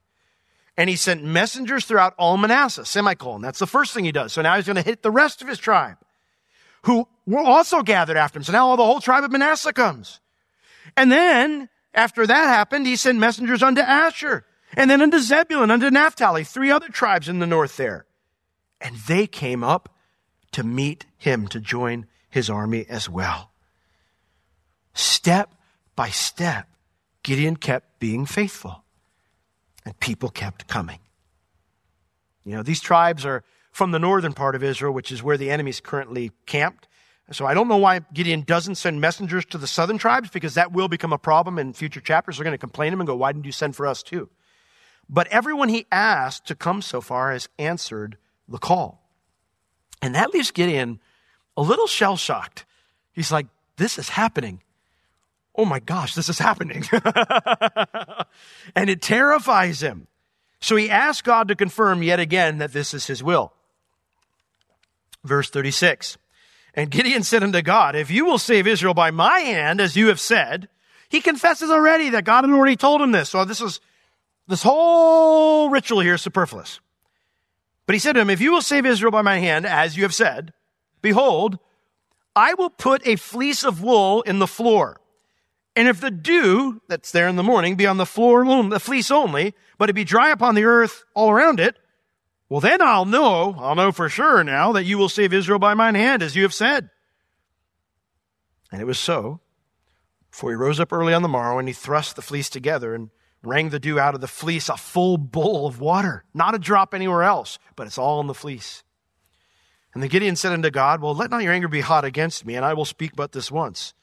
And 0.76 0.90
he 0.90 0.98
sent 0.98 1.24
messengers 1.24 1.86
throughout 1.86 2.14
all 2.18 2.36
Manasseh, 2.36 2.86
semicolon. 2.86 3.42
That's 3.42 3.60
the 3.60 3.66
first 3.68 3.94
thing 3.94 4.04
he 4.04 4.12
does. 4.12 4.34
So 4.34 4.42
now 4.42 4.56
he's 4.58 4.66
going 4.66 4.76
to 4.76 4.82
hit 4.82 5.04
the 5.04 5.12
rest 5.12 5.42
of 5.42 5.48
his 5.48 5.58
tribe, 5.58 5.98
who 6.84 7.08
were 7.26 7.40
also 7.40 7.82
gathered 7.82 8.18
after 8.18 8.40
him. 8.40 8.44
So 8.44 8.52
now 8.52 8.68
all 8.68 8.78
the 8.78 8.84
whole 8.84 9.00
tribe 9.00 9.24
of 9.24 9.32
Manasseh 9.32 9.72
comes. 9.72 10.20
And 10.98 11.10
then, 11.10 11.70
after 11.94 12.28
that 12.28 12.48
happened, 12.48 12.88
he 12.88 12.98
sent 12.98 13.20
messengers 13.20 13.64
unto 13.64 13.82
Asher, 13.82 14.46
and 14.74 14.90
then 14.90 15.02
unto 15.02 15.20
Zebulun, 15.20 15.72
unto 15.72 15.90
Naphtali, 15.90 16.44
three 16.44 16.72
other 16.72 16.90
tribes 16.90 17.30
in 17.30 17.40
the 17.40 17.48
north 17.48 17.78
there. 17.78 18.06
And 18.82 18.98
they 19.08 19.28
came 19.28 19.64
up 19.64 19.96
to 20.52 20.64
meet 20.64 21.06
him, 21.18 21.48
to 21.48 21.62
join 21.62 22.08
his 22.36 22.50
army 22.50 22.86
as 22.90 23.10
well. 23.10 23.50
Step 24.94 25.56
by 25.96 26.10
step, 26.10 26.68
Gideon 27.24 27.56
kept 27.56 27.98
being 27.98 28.26
faithful, 28.26 28.84
and 29.86 29.98
people 30.02 30.28
kept 30.28 30.68
coming. 30.68 31.00
You 32.44 32.58
know, 32.58 32.62
these 32.62 32.82
tribes 32.82 33.26
are 33.26 33.46
from 33.72 33.92
the 33.92 34.00
northern 34.00 34.34
part 34.34 34.54
of 34.54 34.64
Israel, 34.64 34.94
which 34.94 35.14
is 35.14 35.24
where 35.24 35.38
the 35.38 35.50
enemy's 35.50 35.80
currently 35.80 36.32
camped. 36.46 36.90
So 37.32 37.46
I 37.46 37.54
don't 37.54 37.70
know 37.70 37.78
why 37.78 38.02
Gideon 38.14 38.42
doesn't 38.42 38.76
send 38.76 39.00
messengers 39.00 39.46
to 39.46 39.58
the 39.58 39.66
southern 39.66 39.98
tribes, 39.98 40.30
because 40.30 40.56
that 40.56 40.74
will 40.74 40.90
become 40.90 41.14
a 41.14 41.18
problem 41.18 41.58
in 41.58 41.72
future 41.72 42.02
chapters. 42.02 42.36
They're 42.36 42.44
going 42.44 42.52
to 42.52 42.58
complain 42.58 42.92
to 42.92 42.96
him 42.96 43.00
and 43.00 43.08
go, 43.08 43.16
Why 43.16 43.32
didn't 43.32 43.46
you 43.46 43.54
send 43.54 43.78
for 43.78 43.88
us 43.88 44.04
too? 44.04 44.30
But 45.08 45.28
everyone 45.28 45.70
he 45.70 45.86
asked 45.90 46.48
to 46.48 46.56
come 46.56 46.82
so 46.82 47.00
far 47.00 47.32
has 47.32 47.48
answered 47.58 48.18
the 48.46 48.58
call. 48.58 49.10
And 50.02 50.14
that 50.16 50.34
leaves 50.34 50.52
Gideon 50.52 51.00
a 51.58 51.62
little 51.62 51.88
shell 51.88 52.18
shocked. 52.18 52.66
He's 53.14 53.32
like, 53.32 53.48
This 53.78 53.98
is 53.98 54.10
happening. 54.10 54.62
Oh 55.58 55.66
my 55.66 55.80
gosh, 55.80 56.16
this 56.16 56.30
is 56.30 56.38
happening. 56.38 56.84
and 58.76 58.90
it 58.90 59.02
terrifies 59.02 59.82
him. 59.82 60.08
So 60.60 60.76
he 60.76 60.90
asks 60.90 61.22
God 61.22 61.48
to 61.48 61.56
confirm 61.56 62.04
yet 62.04 62.20
again 62.20 62.58
that 62.58 62.74
this 62.74 62.94
is 62.94 63.08
his 63.08 63.24
will. 63.24 63.54
Verse 65.24 65.50
36. 65.50 66.18
And 66.74 66.92
Gideon 66.92 67.24
said 67.24 67.44
unto 67.44 67.62
God, 67.62 67.96
If 67.96 68.12
you 68.12 68.26
will 68.26 68.38
save 68.38 68.68
Israel 68.68 68.94
by 68.94 69.12
my 69.12 69.40
hand, 69.40 69.80
as 69.80 69.96
you 69.96 70.08
have 70.08 70.20
said, 70.20 70.68
he 71.08 71.22
confesses 71.22 71.70
already 71.70 72.10
that 72.10 72.26
God 72.26 72.44
had 72.44 72.54
already 72.54 72.76
told 72.76 73.02
him 73.02 73.12
this. 73.12 73.30
So 73.30 73.46
this 73.46 73.62
is, 73.62 73.80
this 74.48 74.64
whole 74.64 75.70
ritual 75.70 76.02
here 76.02 76.16
is 76.16 76.22
superfluous. 76.22 76.82
But 77.86 77.94
he 77.94 78.00
said 78.00 78.14
to 78.14 78.22
him, 78.22 78.30
If 78.30 78.42
you 78.42 78.52
will 78.52 78.62
save 78.62 78.86
Israel 78.86 79.12
by 79.12 79.22
my 79.22 79.38
hand, 79.38 79.66
as 79.66 79.96
you 79.96 80.04
have 80.04 80.14
said, 80.14 80.52
Behold, 81.06 81.60
I 82.36 82.56
will 82.56 82.72
put 82.72 83.06
a 83.06 83.16
fleece 83.16 83.64
of 83.64 83.80
wool 83.80 84.24
in 84.24 84.40
the 84.40 84.48
floor. 84.48 85.00
And 85.76 85.88
if 85.88 86.02
the 86.02 86.10
dew 86.10 86.82
that's 86.88 87.12
there 87.12 87.28
in 87.28 87.36
the 87.36 87.44
morning 87.44 87.76
be 87.76 87.86
on 87.86 87.98
the 87.98 88.08
floor, 88.08 88.44
the 88.44 88.80
fleece 88.80 89.12
only, 89.12 89.54
but 89.78 89.88
it 89.88 89.94
be 89.94 90.04
dry 90.04 90.32
upon 90.32 90.56
the 90.56 90.64
earth 90.64 91.04
all 91.14 91.30
around 91.30 91.60
it, 91.60 91.78
well, 92.50 92.60
then 92.60 92.82
I'll 92.82 93.06
know, 93.06 93.56
I'll 93.60 93.76
know 93.76 93.92
for 93.92 94.10
sure 94.10 94.44
now 94.44 94.72
that 94.72 94.86
you 94.86 94.98
will 94.98 95.08
save 95.08 95.32
Israel 95.32 95.60
by 95.60 95.76
mine 95.76 95.94
hand, 95.94 96.24
as 96.24 96.36
you 96.36 96.42
have 96.42 96.56
said. 96.56 96.90
And 98.72 98.82
it 98.82 98.86
was 98.86 98.98
so. 98.98 99.42
For 100.32 100.50
he 100.50 100.56
rose 100.56 100.80
up 100.80 100.92
early 100.92 101.14
on 101.14 101.22
the 101.22 101.28
morrow, 101.28 101.60
and 101.60 101.68
he 101.68 101.74
thrust 101.76 102.16
the 102.16 102.24
fleece 102.24 102.50
together 102.50 102.96
and 102.96 103.12
wrung 103.44 103.70
the 103.70 103.80
dew 103.80 104.00
out 104.00 104.16
of 104.16 104.22
the 104.22 104.28
fleece, 104.28 104.70
a 104.70 104.76
full 104.76 105.20
bowl 105.20 105.68
of 105.68 105.80
water, 105.80 106.24
not 106.34 106.56
a 106.56 106.60
drop 106.60 106.96
anywhere 106.96 107.22
else, 107.22 107.60
but 107.76 107.86
it's 107.86 108.00
all 108.00 108.20
in 108.22 108.26
the 108.26 108.34
fleece. 108.34 108.82
And 109.96 110.04
the 110.04 110.10
Gideon 110.10 110.36
said 110.36 110.52
unto 110.52 110.70
God, 110.70 111.02
Well, 111.02 111.16
let 111.16 111.32
not 111.32 111.42
your 111.42 111.54
anger 111.54 111.70
be 111.70 111.80
hot 111.80 112.04
against 112.04 112.46
me, 112.46 112.56
and 112.56 112.66
I 112.66 112.74
will 112.74 112.86
speak 112.86 113.16
but 113.16 113.32
this 113.32 113.50
once. 113.50 113.94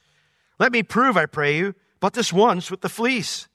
Let 0.59 0.71
me 0.71 0.81
prove, 0.81 1.15
I 1.15 1.27
pray 1.27 1.55
you, 1.55 1.75
but 1.99 2.13
this 2.13 2.33
once 2.33 2.71
with 2.71 2.81
the 2.81 2.89
fleece. 2.89 3.47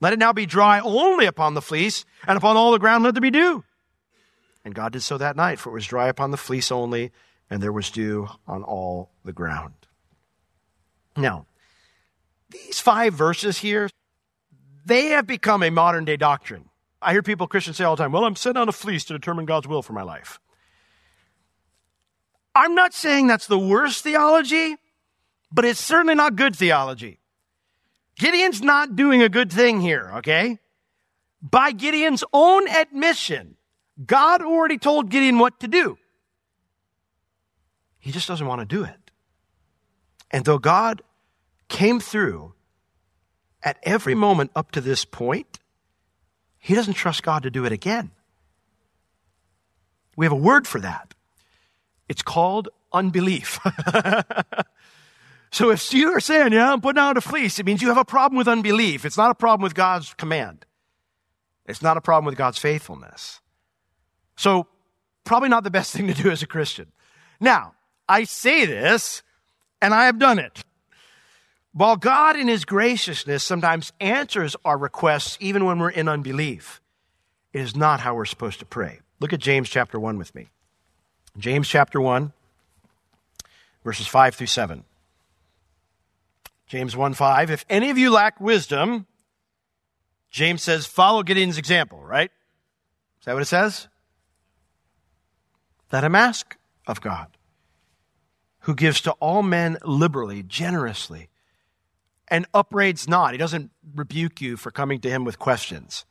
Let 0.00 0.12
it 0.12 0.18
now 0.18 0.32
be 0.32 0.44
dry 0.44 0.80
only 0.80 1.24
upon 1.24 1.54
the 1.54 1.62
fleece, 1.62 2.04
and 2.26 2.36
upon 2.36 2.56
all 2.56 2.72
the 2.72 2.80
ground 2.80 3.04
let 3.04 3.14
there 3.14 3.20
be 3.20 3.30
dew. 3.30 3.64
And 4.64 4.74
God 4.74 4.92
did 4.92 5.02
so 5.02 5.16
that 5.18 5.36
night, 5.36 5.60
for 5.60 5.70
it 5.70 5.74
was 5.74 5.86
dry 5.86 6.08
upon 6.08 6.32
the 6.32 6.36
fleece 6.36 6.72
only, 6.72 7.12
and 7.48 7.62
there 7.62 7.72
was 7.72 7.90
dew 7.90 8.28
on 8.46 8.64
all 8.64 9.12
the 9.24 9.32
ground. 9.32 9.74
Now, 11.16 11.46
these 12.50 12.80
five 12.80 13.14
verses 13.14 13.58
here, 13.58 13.88
they 14.84 15.06
have 15.08 15.28
become 15.28 15.62
a 15.62 15.70
modern 15.70 16.04
day 16.04 16.16
doctrine. 16.16 16.70
I 17.00 17.12
hear 17.12 17.22
people, 17.22 17.46
Christians, 17.46 17.76
say 17.76 17.84
all 17.84 17.94
the 17.94 18.02
time, 18.02 18.10
well, 18.10 18.24
I'm 18.24 18.34
sent 18.34 18.58
on 18.58 18.68
a 18.68 18.72
fleece 18.72 19.04
to 19.04 19.12
determine 19.12 19.44
God's 19.44 19.68
will 19.68 19.82
for 19.82 19.92
my 19.92 20.02
life. 20.02 20.40
I'm 22.54 22.74
not 22.74 22.94
saying 22.94 23.26
that's 23.26 23.46
the 23.46 23.58
worst 23.58 24.04
theology, 24.04 24.76
but 25.50 25.64
it's 25.64 25.80
certainly 25.80 26.14
not 26.14 26.36
good 26.36 26.54
theology. 26.54 27.18
Gideon's 28.16 28.62
not 28.62 28.94
doing 28.94 29.22
a 29.22 29.28
good 29.28 29.52
thing 29.52 29.80
here, 29.80 30.12
okay? 30.16 30.58
By 31.42 31.72
Gideon's 31.72 32.22
own 32.32 32.68
admission, 32.68 33.56
God 34.04 34.42
already 34.42 34.78
told 34.78 35.10
Gideon 35.10 35.38
what 35.38 35.60
to 35.60 35.68
do. 35.68 35.98
He 37.98 38.12
just 38.12 38.28
doesn't 38.28 38.46
want 38.46 38.60
to 38.60 38.66
do 38.66 38.84
it. 38.84 39.10
And 40.30 40.44
though 40.44 40.58
God 40.58 41.02
came 41.68 42.00
through 42.00 42.54
at 43.62 43.78
every 43.82 44.14
moment 44.14 44.50
up 44.54 44.70
to 44.72 44.80
this 44.80 45.04
point, 45.04 45.58
he 46.58 46.74
doesn't 46.74 46.94
trust 46.94 47.22
God 47.22 47.42
to 47.44 47.50
do 47.50 47.64
it 47.64 47.72
again. 47.72 48.10
We 50.16 50.26
have 50.26 50.32
a 50.32 50.36
word 50.36 50.66
for 50.66 50.80
that. 50.80 51.13
It's 52.08 52.22
called 52.22 52.68
unbelief. 52.92 53.58
so 55.50 55.70
if 55.70 55.92
you 55.92 56.12
are 56.12 56.20
saying, 56.20 56.52
yeah, 56.52 56.72
I'm 56.72 56.80
putting 56.80 57.00
out 57.00 57.16
a 57.16 57.20
fleece, 57.20 57.58
it 57.58 57.66
means 57.66 57.82
you 57.82 57.88
have 57.88 57.98
a 57.98 58.04
problem 58.04 58.36
with 58.36 58.48
unbelief. 58.48 59.04
It's 59.04 59.16
not 59.16 59.30
a 59.30 59.34
problem 59.34 59.62
with 59.62 59.74
God's 59.74 60.14
command. 60.14 60.66
It's 61.66 61.82
not 61.82 61.96
a 61.96 62.00
problem 62.00 62.26
with 62.26 62.36
God's 62.36 62.58
faithfulness. 62.58 63.40
So 64.36 64.66
probably 65.24 65.48
not 65.48 65.64
the 65.64 65.70
best 65.70 65.92
thing 65.94 66.06
to 66.08 66.14
do 66.14 66.30
as 66.30 66.42
a 66.42 66.46
Christian. 66.46 66.92
Now, 67.40 67.74
I 68.08 68.24
say 68.24 68.66
this, 68.66 69.22
and 69.80 69.94
I 69.94 70.06
have 70.06 70.18
done 70.18 70.38
it. 70.38 70.62
While 71.72 71.96
God, 71.96 72.36
in 72.36 72.46
His 72.46 72.64
graciousness, 72.64 73.42
sometimes 73.42 73.92
answers 74.00 74.54
our 74.64 74.78
requests 74.78 75.36
even 75.40 75.64
when 75.64 75.78
we're 75.78 75.90
in 75.90 76.08
unbelief, 76.08 76.80
it 77.52 77.60
is 77.60 77.74
not 77.74 78.00
how 78.00 78.14
we're 78.14 78.24
supposed 78.26 78.60
to 78.60 78.66
pray. 78.66 79.00
Look 79.20 79.32
at 79.32 79.40
James 79.40 79.68
chapter 79.68 79.98
1 79.98 80.18
with 80.18 80.34
me. 80.34 80.48
James 81.36 81.68
chapter 81.68 82.00
1, 82.00 82.32
verses 83.82 84.06
5 84.06 84.34
through 84.34 84.46
7. 84.46 84.84
James 86.66 86.96
1 86.96 87.14
5. 87.14 87.50
If 87.50 87.64
any 87.68 87.90
of 87.90 87.98
you 87.98 88.10
lack 88.10 88.40
wisdom, 88.40 89.06
James 90.30 90.62
says, 90.62 90.86
follow 90.86 91.22
Gideon's 91.22 91.58
example, 91.58 92.00
right? 92.00 92.30
Is 93.20 93.24
that 93.24 93.34
what 93.34 93.42
it 93.42 93.46
says? 93.46 93.88
Let 95.92 96.04
him 96.04 96.14
ask 96.14 96.56
of 96.86 97.00
God, 97.00 97.28
who 98.60 98.74
gives 98.74 99.00
to 99.02 99.12
all 99.12 99.42
men 99.42 99.78
liberally, 99.84 100.42
generously, 100.42 101.28
and 102.28 102.46
upbraids 102.52 103.08
not. 103.08 103.32
He 103.32 103.38
doesn't 103.38 103.70
rebuke 103.94 104.40
you 104.40 104.56
for 104.56 104.70
coming 104.70 105.00
to 105.00 105.08
him 105.10 105.24
with 105.24 105.38
questions. 105.38 106.04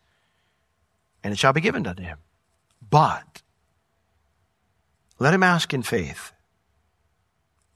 And 1.24 1.34
it 1.34 1.38
shall 1.38 1.54
be 1.54 1.62
given 1.62 1.86
unto 1.86 2.04
him. 2.04 2.20
But 2.90 3.43
let 5.20 5.34
him 5.34 5.44
ask 5.44 5.74
in 5.74 5.84
faith. 5.84 6.32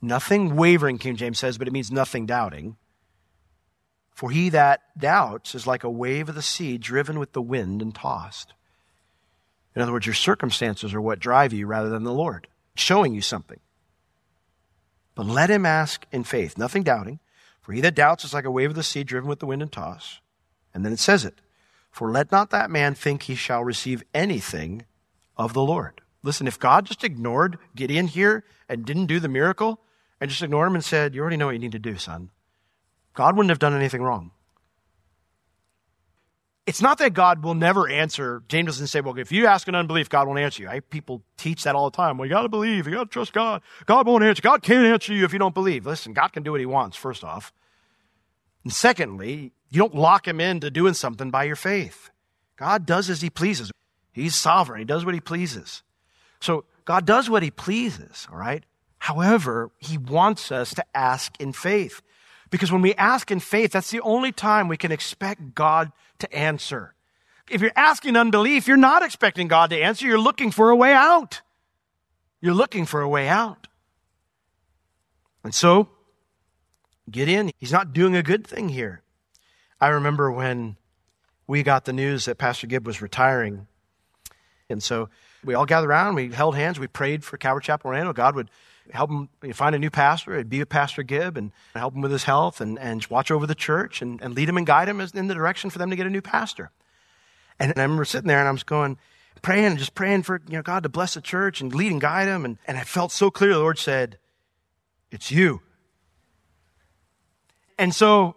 Nothing 0.02 0.56
wavering, 0.56 0.98
King 0.98 1.16
James 1.16 1.40
says, 1.40 1.58
but 1.58 1.68
it 1.68 1.74
means 1.74 1.92
nothing 1.92 2.26
doubting. 2.26 2.78
For 4.14 4.32
he 4.32 4.50
that 4.50 4.82
doubts 4.98 5.54
is 5.54 5.68
like 5.68 5.84
a 5.84 5.90
wave 5.90 6.30
of 6.30 6.36
the 6.36 6.42
sea 6.42 6.78
driven 6.78 7.20
with 7.20 7.34
the 7.34 7.42
wind 7.42 7.82
and 7.82 7.94
tossed. 7.94 8.54
In 9.76 9.82
other 9.82 9.92
words, 9.92 10.08
your 10.08 10.16
circumstances 10.16 10.94
are 10.94 11.02
what 11.02 11.20
drive 11.20 11.54
you 11.54 11.68
rather 11.68 11.90
than 11.90 12.04
the 12.04 12.14
Lord, 12.14 12.48
showing 12.76 13.14
you 13.14 13.22
something. 13.22 13.60
But 15.14 15.28
let 15.28 15.52
him 15.52 15.66
ask 15.66 16.06
in 16.12 16.24
faith, 16.24 16.58
nothing 16.58 16.84
doubting. 16.84 17.20
For 17.62 17.74
he 17.74 17.82
that 17.82 17.96
doubts 17.96 18.24
is 18.24 18.34
like 18.34 18.46
a 18.46 18.52
wave 18.52 18.72
of 18.72 18.76
the 18.76 18.84
sea 18.84 19.04
driven 19.04 19.30
with 19.30 19.40
the 19.40 19.46
wind 19.46 19.62
and 19.62 19.72
tossed. 19.72 20.20
And 20.74 20.86
then 20.86 20.94
it 20.94 21.00
says 21.00 21.26
it 21.26 21.42
For 21.92 22.10
let 22.12 22.32
not 22.32 22.50
that 22.52 22.72
man 22.72 22.96
think 22.96 23.24
he 23.24 23.36
shall 23.36 23.64
receive 23.64 24.04
anything 24.14 24.86
of 25.38 25.54
the 25.54 25.64
Lord. 25.64 26.02
Listen, 26.24 26.48
if 26.48 26.60
God 26.60 26.86
just 26.86 27.04
ignored 27.04 27.58
Gideon 27.76 28.08
here 28.08 28.44
and 28.68 28.86
didn't 28.86 29.06
do 29.06 29.20
the 29.20 29.30
miracle 29.30 29.80
and 30.20 30.30
just 30.30 30.42
ignored 30.42 30.68
him 30.68 30.76
and 30.76 30.84
said, 30.84 31.14
You 31.14 31.22
already 31.22 31.38
know 31.38 31.46
what 31.46 31.54
you 31.54 31.60
need 31.60 31.72
to 31.74 31.80
do, 31.80 31.98
son, 31.98 32.32
God 33.14 33.36
wouldn't 33.36 33.50
have 33.52 33.60
done 33.60 33.74
anything 33.74 34.02
wrong. 34.02 34.32
It's 36.68 36.82
not 36.82 36.98
that 36.98 37.14
God 37.14 37.46
will 37.46 37.56
never 37.56 37.88
answer. 37.88 38.44
James 38.50 38.68
doesn't 38.68 38.88
say, 38.88 39.00
well, 39.00 39.18
if 39.18 39.32
you 39.32 39.48
ask 39.48 39.70
in 39.70 39.74
unbelief, 39.74 40.10
God 40.10 40.28
won't 40.28 40.38
answer 40.38 40.64
you. 40.64 40.70
I, 40.70 40.82
people 40.82 41.24
teach 41.38 41.64
that 41.64 41.76
all 41.76 41.90
the 41.90 41.96
time. 41.96 42.18
Well, 42.18 42.26
you 42.26 42.34
got 42.34 42.42
to 42.42 42.50
believe. 42.50 42.88
You 42.88 42.96
got 42.96 43.04
to 43.06 43.10
trust 43.10 43.32
God. 43.32 43.62
God 43.86 44.06
won't 44.06 44.22
answer. 44.22 44.42
God 44.42 44.62
can't 44.62 44.86
answer 44.86 45.14
you 45.14 45.24
if 45.24 45.32
you 45.32 45.40
don't 45.40 45.54
believe. 45.54 45.86
Listen, 45.86 46.12
God 46.12 46.34
can 46.34 46.44
do 46.44 46.52
what 46.52 46.60
he 46.60 46.66
wants, 46.66 46.98
first 46.98 47.24
off. 47.24 47.54
And 48.66 48.74
secondly, 48.74 49.54
you 49.70 49.80
don't 49.80 49.96
lock 49.96 50.28
him 50.28 50.42
into 50.42 50.70
doing 50.70 50.94
something 50.94 51.32
by 51.32 51.46
your 51.46 51.56
faith. 51.56 52.10
God 52.58 52.86
does 52.86 53.10
as 53.10 53.22
he 53.22 53.30
pleases. 53.30 53.72
He's 54.12 54.36
sovereign. 54.36 54.80
He 54.80 54.86
does 54.86 55.06
what 55.06 55.14
he 55.14 55.22
pleases. 55.22 55.84
So 56.40 56.66
God 56.86 57.06
does 57.06 57.30
what 57.30 57.44
he 57.44 57.52
pleases, 57.52 58.28
all 58.32 58.38
right? 58.38 58.64
However, 59.00 59.72
he 59.78 59.98
wants 59.98 60.52
us 60.52 60.74
to 60.74 60.86
ask 60.96 61.40
in 61.40 61.54
faith. 61.54 62.02
Because 62.50 62.72
when 62.72 62.82
we 62.82 62.94
ask 62.96 63.30
in 63.30 63.40
faith, 63.40 63.72
that's 63.72 63.92
the 63.92 64.02
only 64.02 64.32
time 64.32 64.68
we 64.68 64.78
can 64.78 64.92
expect 64.92 65.54
God 65.54 65.92
to 66.20 66.34
answer. 66.34 66.94
If 67.50 67.62
you're 67.62 67.72
asking 67.76 68.16
unbelief, 68.16 68.68
you're 68.68 68.78
not 68.78 69.04
expecting 69.04 69.48
God 69.48 69.70
to 69.70 69.78
answer. 69.78 70.06
You're 70.06 70.20
looking 70.20 70.52
for 70.52 70.70
a 70.70 70.76
way 70.76 70.94
out. 70.94 71.42
You're 72.42 72.54
looking 72.54 72.86
for 72.86 73.02
a 73.02 73.10
way 73.10 73.28
out. 73.28 73.68
And 75.44 75.54
so, 75.56 75.90
Gideon. 77.10 77.52
He's 77.58 77.72
not 77.72 77.94
doing 77.94 78.16
a 78.16 78.24
good 78.24 78.46
thing 78.46 78.70
here. 78.70 79.02
I 79.80 79.90
remember 79.90 80.32
when 80.32 80.76
we 81.48 81.64
got 81.64 81.86
the 81.86 81.94
news 81.94 82.26
that 82.26 82.38
Pastor 82.38 82.68
Gibb 82.68 82.86
was 82.86 83.02
retiring. 83.02 83.68
And 84.70 84.84
so 84.84 85.10
we 85.44 85.54
all 85.54 85.66
gathered 85.66 85.90
around, 85.90 86.16
we 86.16 86.32
held 86.32 86.56
hands, 86.56 86.80
we 86.80 86.88
prayed 86.88 87.24
for 87.24 87.38
Calvary 87.38 87.64
Chapel 87.64 87.90
Orlando. 87.90 88.14
God 88.14 88.36
would 88.36 88.50
help 88.92 89.10
him 89.10 89.30
find 89.54 89.76
a 89.76 89.80
new 89.80 89.90
pastor, 89.90 90.34
It'd 90.34 90.50
be 90.50 90.60
with 90.60 90.70
Pastor 90.70 91.04
Gibb, 91.04 91.38
and 91.38 91.52
help 91.76 91.94
him 91.94 92.02
with 92.02 92.12
his 92.12 92.24
health 92.24 92.62
and, 92.62 92.80
and 92.80 93.06
watch 93.08 93.32
over 93.32 93.46
the 93.46 93.56
church 93.56 94.02
and, 94.02 94.22
and 94.22 94.34
lead 94.34 94.50
him 94.50 94.58
and 94.58 94.66
guide 94.66 94.88
him 94.88 95.02
in 95.02 95.28
the 95.28 95.34
direction 95.34 95.70
for 95.70 95.78
them 95.78 95.90
to 95.90 95.96
get 95.96 96.08
a 96.08 96.10
new 96.10 96.22
pastor. 96.22 96.72
And 97.60 97.74
I 97.76 97.82
remember 97.82 98.06
sitting 98.06 98.28
there 98.28 98.40
and 98.40 98.48
I 98.48 98.52
was 98.52 98.64
going, 98.64 98.98
praying 99.42 99.66
and 99.66 99.78
just 99.78 99.96
praying 99.96 100.24
for 100.24 100.42
you 100.48 100.58
know, 100.58 100.62
God 100.62 100.84
to 100.84 100.90
bless 100.90 101.16
the 101.16 101.22
church 101.22 101.62
and 101.62 101.74
lead 101.74 101.92
and 101.92 102.02
guide 102.02 102.28
him. 102.28 102.46
And, 102.46 102.58
and 102.68 102.78
I 102.78 102.84
felt 102.84 103.12
so 103.12 103.32
clear 103.32 103.54
the 103.54 103.60
Lord 103.60 103.80
said, 103.80 104.18
It's 105.12 105.32
you. 105.32 105.62
And 107.78 107.94
so 107.94 108.36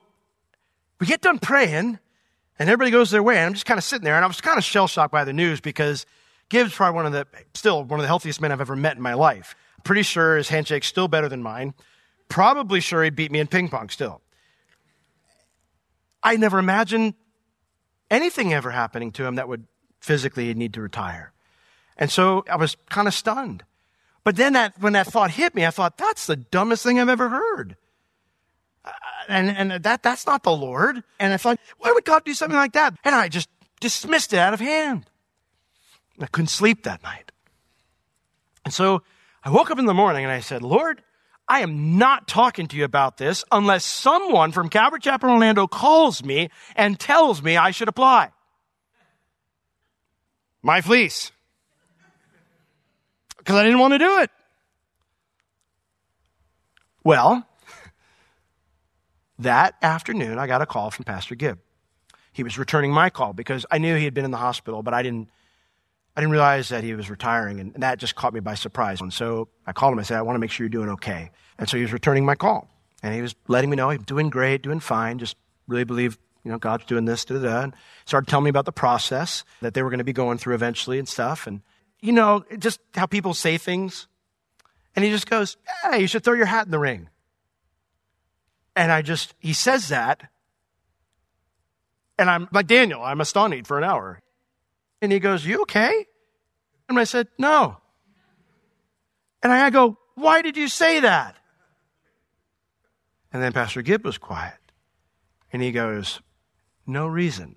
we 0.98 1.06
get 1.06 1.20
done 1.22 1.38
praying 1.38 1.98
and 2.58 2.68
everybody 2.68 2.90
goes 2.90 3.10
their 3.10 3.22
way. 3.22 3.36
And 3.38 3.46
I'm 3.46 3.54
just 3.54 3.66
kind 3.66 3.78
of 3.78 3.84
sitting 3.84 4.04
there 4.04 4.16
and 4.16 4.24
I 4.24 4.28
was 4.28 4.40
kind 4.40 4.58
of 4.58 4.64
shell 4.64 4.86
shocked 4.86 5.12
by 5.12 5.24
the 5.24 5.32
news 5.32 5.60
because 5.60 6.04
Gibbs 6.50 6.74
probably 6.74 6.96
one 6.96 7.06
of 7.06 7.12
the, 7.12 7.26
still 7.54 7.82
one 7.84 7.98
of 7.98 8.02
the 8.02 8.08
healthiest 8.08 8.40
men 8.40 8.52
I've 8.52 8.60
ever 8.60 8.76
met 8.76 8.96
in 8.96 9.02
my 9.02 9.14
life. 9.14 9.54
Pretty 9.84 10.02
sure 10.02 10.36
his 10.36 10.48
handshake's 10.48 10.86
still 10.86 11.08
better 11.08 11.28
than 11.28 11.42
mine. 11.42 11.72
Probably 12.28 12.80
sure 12.80 13.02
he'd 13.02 13.16
beat 13.16 13.32
me 13.32 13.38
in 13.38 13.46
ping 13.46 13.68
pong 13.68 13.88
still. 13.88 14.20
I 16.22 16.36
never 16.36 16.58
imagined 16.58 17.14
anything 18.10 18.52
ever 18.52 18.70
happening 18.70 19.12
to 19.12 19.24
him 19.24 19.36
that 19.36 19.48
would 19.48 19.66
physically 20.00 20.52
need 20.52 20.74
to 20.74 20.82
retire. 20.82 21.32
And 21.96 22.10
so 22.10 22.44
I 22.50 22.56
was 22.56 22.76
kind 22.90 23.08
of 23.08 23.14
stunned. 23.14 23.64
But 24.24 24.36
then 24.36 24.52
that, 24.52 24.78
when 24.80 24.92
that 24.94 25.06
thought 25.06 25.30
hit 25.30 25.54
me, 25.54 25.64
I 25.64 25.70
thought, 25.70 25.96
that's 25.96 26.26
the 26.26 26.36
dumbest 26.36 26.82
thing 26.82 27.00
I've 27.00 27.08
ever 27.08 27.28
heard. 27.28 27.76
Uh, 28.84 28.90
and, 29.28 29.50
and 29.50 29.82
that, 29.82 30.02
that's 30.02 30.26
not 30.26 30.42
the 30.42 30.54
Lord. 30.54 31.02
And 31.18 31.32
I 31.32 31.36
thought, 31.36 31.58
why 31.78 31.92
would 31.92 32.04
God 32.04 32.24
do 32.24 32.34
something 32.34 32.56
like 32.56 32.72
that? 32.72 32.94
And 33.04 33.14
I 33.14 33.28
just 33.28 33.48
dismissed 33.80 34.32
it 34.32 34.38
out 34.38 34.52
of 34.52 34.60
hand. 34.60 35.06
I 36.20 36.26
couldn't 36.26 36.48
sleep 36.48 36.84
that 36.84 37.02
night. 37.02 37.32
And 38.64 38.74
so 38.74 39.02
I 39.42 39.50
woke 39.50 39.70
up 39.70 39.78
in 39.78 39.86
the 39.86 39.94
morning 39.94 40.24
and 40.24 40.32
I 40.32 40.40
said, 40.40 40.62
Lord, 40.62 41.02
I 41.48 41.60
am 41.60 41.98
not 41.98 42.28
talking 42.28 42.68
to 42.68 42.76
you 42.76 42.84
about 42.84 43.16
this 43.16 43.44
unless 43.50 43.84
someone 43.84 44.52
from 44.52 44.68
Calvary 44.68 45.00
Chapel 45.00 45.30
Orlando 45.30 45.66
calls 45.66 46.22
me 46.22 46.50
and 46.76 46.98
tells 46.98 47.42
me 47.42 47.56
I 47.56 47.72
should 47.72 47.88
apply. 47.88 48.30
My 50.62 50.80
fleece. 50.80 51.32
Because 53.38 53.56
I 53.56 53.64
didn't 53.64 53.78
want 53.78 53.94
to 53.94 53.98
do 53.98 54.18
it. 54.20 54.30
Well, 57.02 57.48
that 59.38 59.74
afternoon, 59.80 60.38
I 60.38 60.46
got 60.46 60.60
a 60.60 60.66
call 60.66 60.90
from 60.90 61.06
Pastor 61.06 61.34
Gibb. 61.34 61.58
He 62.32 62.42
was 62.42 62.58
returning 62.58 62.92
my 62.92 63.10
call 63.10 63.32
because 63.32 63.64
I 63.70 63.78
knew 63.78 63.96
he 63.96 64.04
had 64.04 64.14
been 64.14 64.26
in 64.26 64.30
the 64.30 64.36
hospital, 64.36 64.82
but 64.82 64.94
I 64.94 65.02
didn't 65.02 65.30
I 66.16 66.20
didn't 66.20 66.32
realize 66.32 66.68
that 66.70 66.82
he 66.82 66.94
was 66.94 67.08
retiring, 67.08 67.60
and 67.60 67.74
that 67.76 67.98
just 67.98 68.16
caught 68.16 68.34
me 68.34 68.40
by 68.40 68.54
surprise. 68.54 69.00
And 69.00 69.12
so 69.12 69.48
I 69.66 69.72
called 69.72 69.92
him. 69.92 69.98
I 69.98 70.02
said, 70.02 70.18
I 70.18 70.22
want 70.22 70.34
to 70.34 70.40
make 70.40 70.50
sure 70.50 70.64
you're 70.64 70.70
doing 70.70 70.88
okay. 70.90 71.30
And 71.58 71.68
so 71.68 71.76
he 71.76 71.82
was 71.82 71.92
returning 71.92 72.24
my 72.24 72.34
call. 72.34 72.68
And 73.02 73.14
he 73.14 73.22
was 73.22 73.34
letting 73.48 73.70
me 73.70 73.76
know 73.76 73.90
he's 73.90 74.02
doing 74.02 74.28
great, 74.28 74.62
doing 74.62 74.80
fine, 74.80 75.18
just 75.18 75.36
really 75.68 75.84
believe, 75.84 76.18
you 76.44 76.50
know, 76.50 76.58
God's 76.58 76.84
doing 76.84 77.04
this, 77.04 77.24
da 77.24 77.36
da 77.36 77.42
da. 77.42 77.60
And 77.62 77.74
started 78.04 78.28
telling 78.28 78.44
me 78.44 78.50
about 78.50 78.66
the 78.66 78.72
process 78.72 79.44
that 79.62 79.72
they 79.74 79.82
were 79.82 79.88
going 79.88 79.98
to 79.98 80.04
be 80.04 80.12
going 80.12 80.36
through 80.36 80.54
eventually 80.54 80.98
and 80.98 81.08
stuff. 81.08 81.46
And 81.46 81.62
you 82.00 82.12
know, 82.12 82.44
just 82.58 82.80
how 82.94 83.06
people 83.06 83.34
say 83.34 83.58
things. 83.58 84.06
And 84.96 85.04
he 85.04 85.10
just 85.10 85.28
goes, 85.28 85.56
Hey, 85.82 86.00
you 86.00 86.06
should 86.06 86.24
throw 86.24 86.34
your 86.34 86.46
hat 86.46 86.66
in 86.66 86.70
the 86.70 86.78
ring. 86.78 87.08
And 88.74 88.90
I 88.90 89.02
just, 89.02 89.34
he 89.38 89.52
says 89.52 89.88
that. 89.88 90.28
And 92.18 92.30
I'm 92.30 92.48
like, 92.52 92.66
Daniel, 92.66 93.02
I'm 93.02 93.20
astonished 93.20 93.66
for 93.66 93.78
an 93.78 93.84
hour. 93.84 94.20
And 95.02 95.10
he 95.10 95.18
goes, 95.18 95.44
You 95.44 95.62
okay? 95.62 96.06
And 96.88 96.98
I 96.98 97.04
said, 97.04 97.28
No. 97.38 97.78
And 99.42 99.52
I 99.52 99.70
go, 99.70 99.98
Why 100.14 100.42
did 100.42 100.56
you 100.56 100.68
say 100.68 101.00
that? 101.00 101.36
And 103.32 103.42
then 103.42 103.52
Pastor 103.52 103.82
Gibb 103.82 104.04
was 104.04 104.18
quiet. 104.18 104.58
And 105.52 105.62
he 105.62 105.72
goes, 105.72 106.20
No 106.86 107.06
reason. 107.06 107.56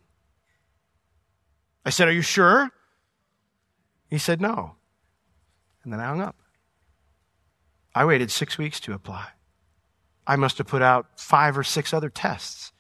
I 1.86 1.90
said, 1.90 2.08
Are 2.08 2.14
you 2.14 2.22
sure? 2.22 2.70
He 4.10 4.18
said, 4.18 4.42
No. 4.42 4.76
And 5.84 5.92
then 5.92 6.00
I 6.00 6.06
hung 6.06 6.22
up. 6.22 6.36
I 7.96 8.06
waited 8.06 8.32
six 8.32 8.58
weeks 8.58 8.80
to 8.82 8.94
apply. 8.94 9.28
I 10.26 10.36
must 10.36 10.58
have 10.58 10.68
put 10.68 10.82
out 10.82 11.20
five 11.20 11.58
or 11.58 11.64
six 11.64 11.94
other 11.94 12.10
tests. 12.10 12.72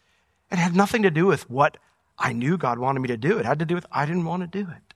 It 0.49 0.57
had 0.57 0.75
nothing 0.75 1.03
to 1.03 1.11
do 1.11 1.25
with 1.25 1.49
what 1.49 1.77
I 2.17 2.33
knew 2.33 2.57
God 2.57 2.79
wanted 2.79 2.99
me 2.99 3.07
to 3.07 3.17
do. 3.17 3.37
It 3.37 3.45
had 3.45 3.59
to 3.59 3.65
do 3.65 3.75
with 3.75 3.85
I 3.91 4.05
didn't 4.05 4.25
want 4.25 4.41
to 4.41 4.47
do 4.47 4.69
it. 4.69 4.93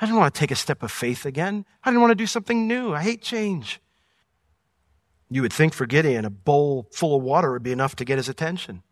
I 0.00 0.06
didn't 0.06 0.18
want 0.18 0.34
to 0.34 0.38
take 0.38 0.50
a 0.50 0.56
step 0.56 0.82
of 0.82 0.90
faith 0.90 1.26
again. 1.26 1.66
I 1.84 1.90
didn't 1.90 2.00
want 2.00 2.12
to 2.12 2.16
do 2.16 2.26
something 2.26 2.66
new. 2.66 2.94
I 2.94 3.02
hate 3.02 3.22
change. 3.22 3.80
You 5.28 5.42
would 5.42 5.52
think 5.52 5.74
for 5.74 5.86
Gideon, 5.86 6.24
a 6.24 6.30
bowl 6.30 6.88
full 6.90 7.16
of 7.16 7.22
water 7.22 7.52
would 7.52 7.62
be 7.62 7.72
enough 7.72 7.96
to 7.96 8.04
get 8.04 8.18
his 8.18 8.28
attention. 8.28 8.82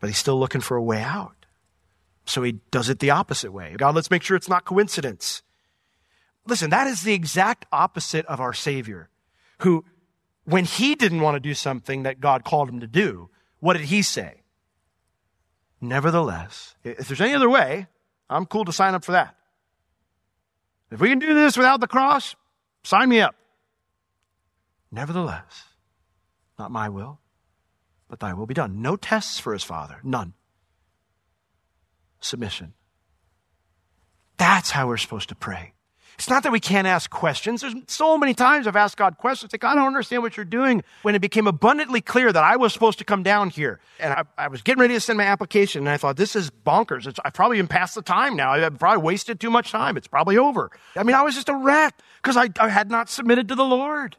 But 0.00 0.08
he's 0.08 0.18
still 0.18 0.38
looking 0.38 0.60
for 0.60 0.76
a 0.76 0.82
way 0.82 1.02
out. 1.02 1.46
So 2.24 2.42
he 2.42 2.52
does 2.70 2.88
it 2.88 2.98
the 2.98 3.10
opposite 3.10 3.52
way. 3.52 3.74
God, 3.78 3.94
let's 3.94 4.10
make 4.10 4.22
sure 4.22 4.36
it's 4.36 4.48
not 4.48 4.64
coincidence. 4.64 5.42
Listen, 6.46 6.70
that 6.70 6.86
is 6.86 7.02
the 7.02 7.14
exact 7.14 7.66
opposite 7.72 8.26
of 8.26 8.40
our 8.40 8.52
Savior, 8.52 9.08
who, 9.60 9.84
when 10.44 10.64
he 10.64 10.94
didn't 10.94 11.20
want 11.20 11.36
to 11.36 11.40
do 11.40 11.54
something 11.54 12.02
that 12.02 12.20
God 12.20 12.44
called 12.44 12.68
him 12.68 12.80
to 12.80 12.86
do, 12.86 13.30
what 13.60 13.74
did 13.74 13.86
he 13.86 14.02
say? 14.02 14.41
Nevertheless, 15.82 16.76
if 16.84 17.08
there's 17.08 17.20
any 17.20 17.34
other 17.34 17.50
way, 17.50 17.88
I'm 18.30 18.46
cool 18.46 18.64
to 18.64 18.72
sign 18.72 18.94
up 18.94 19.04
for 19.04 19.12
that. 19.12 19.34
If 20.92 21.00
we 21.00 21.08
can 21.08 21.18
do 21.18 21.34
this 21.34 21.56
without 21.56 21.80
the 21.80 21.88
cross, 21.88 22.36
sign 22.84 23.08
me 23.08 23.20
up. 23.20 23.34
Nevertheless, 24.92 25.64
not 26.56 26.70
my 26.70 26.88
will, 26.88 27.18
but 28.08 28.20
thy 28.20 28.32
will 28.32 28.46
be 28.46 28.54
done. 28.54 28.80
No 28.80 28.94
tests 28.94 29.40
for 29.40 29.52
his 29.52 29.64
father, 29.64 29.98
none. 30.04 30.34
Submission. 32.20 32.74
That's 34.36 34.70
how 34.70 34.86
we're 34.86 34.98
supposed 34.98 35.30
to 35.30 35.34
pray. 35.34 35.72
It's 36.14 36.28
not 36.28 36.42
that 36.42 36.52
we 36.52 36.60
can't 36.60 36.86
ask 36.86 37.10
questions. 37.10 37.62
There's 37.62 37.74
so 37.88 38.16
many 38.18 38.34
times 38.34 38.66
I've 38.66 38.76
asked 38.76 38.96
God 38.96 39.18
questions, 39.18 39.52
like, 39.52 39.64
I 39.64 39.74
don't 39.74 39.86
understand 39.86 40.22
what 40.22 40.36
you're 40.36 40.44
doing. 40.44 40.84
When 41.02 41.14
it 41.14 41.20
became 41.20 41.46
abundantly 41.46 42.00
clear 42.00 42.32
that 42.32 42.44
I 42.44 42.56
was 42.56 42.72
supposed 42.72 42.98
to 42.98 43.04
come 43.04 43.22
down 43.22 43.50
here, 43.50 43.80
and 43.98 44.12
I, 44.12 44.24
I 44.38 44.48
was 44.48 44.62
getting 44.62 44.80
ready 44.80 44.94
to 44.94 45.00
send 45.00 45.16
my 45.16 45.24
application, 45.24 45.80
and 45.80 45.88
I 45.88 45.96
thought, 45.96 46.16
this 46.16 46.36
is 46.36 46.50
bonkers. 46.50 47.06
It's, 47.06 47.18
I've 47.24 47.34
probably 47.34 47.56
been 47.56 47.68
past 47.68 47.94
the 47.94 48.02
time 48.02 48.36
now. 48.36 48.52
I've 48.52 48.78
probably 48.78 49.02
wasted 49.02 49.40
too 49.40 49.50
much 49.50 49.72
time. 49.72 49.96
It's 49.96 50.06
probably 50.06 50.38
over. 50.38 50.70
I 50.96 51.02
mean, 51.02 51.16
I 51.16 51.22
was 51.22 51.34
just 51.34 51.48
a 51.48 51.54
wreck 51.54 51.98
because 52.22 52.36
I, 52.36 52.50
I 52.60 52.68
had 52.68 52.90
not 52.90 53.08
submitted 53.08 53.48
to 53.48 53.54
the 53.54 53.64
Lord. 53.64 54.16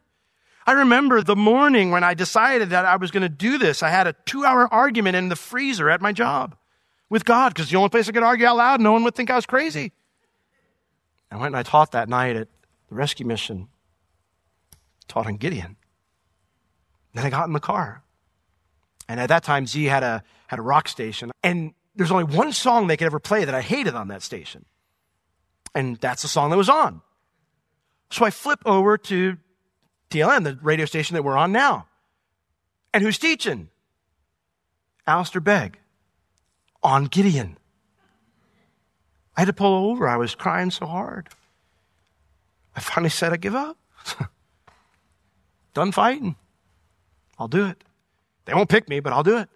I 0.65 0.71
remember 0.73 1.21
the 1.21 1.35
morning 1.35 1.91
when 1.91 2.03
I 2.03 2.13
decided 2.13 2.69
that 2.69 2.85
I 2.85 2.95
was 2.95 3.11
going 3.11 3.23
to 3.23 3.29
do 3.29 3.57
this. 3.57 3.83
I 3.83 3.89
had 3.89 4.07
a 4.07 4.13
two 4.25 4.45
hour 4.45 4.71
argument 4.73 5.15
in 5.15 5.29
the 5.29 5.35
freezer 5.35 5.89
at 5.89 6.01
my 6.01 6.13
job 6.13 6.55
with 7.09 7.25
God 7.25 7.53
because 7.53 7.69
the 7.69 7.77
only 7.77 7.89
place 7.89 8.07
I 8.07 8.13
could 8.13 8.23
argue 8.23 8.45
out 8.45 8.57
loud, 8.57 8.81
no 8.81 8.93
one 8.93 9.03
would 9.03 9.15
think 9.15 9.29
I 9.29 9.35
was 9.35 9.45
crazy. 9.45 9.91
I 11.33 11.37
went 11.37 11.47
and 11.47 11.57
I 11.57 11.63
taught 11.63 11.93
that 11.93 12.09
night 12.09 12.35
at 12.35 12.47
the 12.89 12.95
rescue 12.95 13.25
mission, 13.25 13.67
taught 15.07 15.25
on 15.25 15.37
Gideon. 15.37 15.77
Then 17.13 17.25
I 17.25 17.29
got 17.29 17.47
in 17.47 17.53
the 17.53 17.59
car. 17.59 18.03
And 19.09 19.19
at 19.19 19.29
that 19.29 19.43
time, 19.43 19.65
Z 19.65 19.83
had 19.85 20.03
a, 20.03 20.23
had 20.47 20.59
a 20.59 20.61
rock 20.61 20.87
station. 20.87 21.31
And 21.41 21.73
there's 21.95 22.11
only 22.11 22.23
one 22.23 22.53
song 22.53 22.87
they 22.87 22.97
could 22.97 23.05
ever 23.05 23.19
play 23.19 23.45
that 23.45 23.55
I 23.55 23.61
hated 23.61 23.95
on 23.95 24.09
that 24.09 24.21
station. 24.21 24.65
And 25.73 25.97
that's 25.97 26.21
the 26.21 26.27
song 26.27 26.51
that 26.51 26.57
was 26.57 26.69
on. 26.69 27.01
So 28.11 28.25
I 28.25 28.29
flip 28.29 28.59
over 28.65 28.97
to 28.97 29.37
TLN, 30.11 30.43
the 30.43 30.59
radio 30.61 30.85
station 30.85 31.15
that 31.15 31.23
we're 31.23 31.37
on 31.37 31.51
now. 31.51 31.87
And 32.93 33.03
who's 33.03 33.17
teaching? 33.17 33.69
Alistair 35.07 35.41
Begg 35.41 35.79
on 36.83 37.05
Gideon. 37.05 37.57
I 39.35 39.41
had 39.41 39.45
to 39.45 39.53
pull 39.53 39.89
over. 39.89 40.07
I 40.07 40.17
was 40.17 40.35
crying 40.35 40.71
so 40.71 40.85
hard. 40.85 41.29
I 42.75 42.79
finally 42.79 43.09
said, 43.09 43.33
I 43.33 43.37
give 43.37 43.55
up. 43.55 43.77
Done 45.73 45.91
fighting. 45.91 46.35
I'll 47.39 47.47
do 47.47 47.65
it. 47.65 47.83
They 48.45 48.53
won't 48.53 48.69
pick 48.69 48.89
me, 48.89 48.99
but 48.99 49.13
I'll 49.13 49.23
do 49.23 49.37
it. 49.37 49.49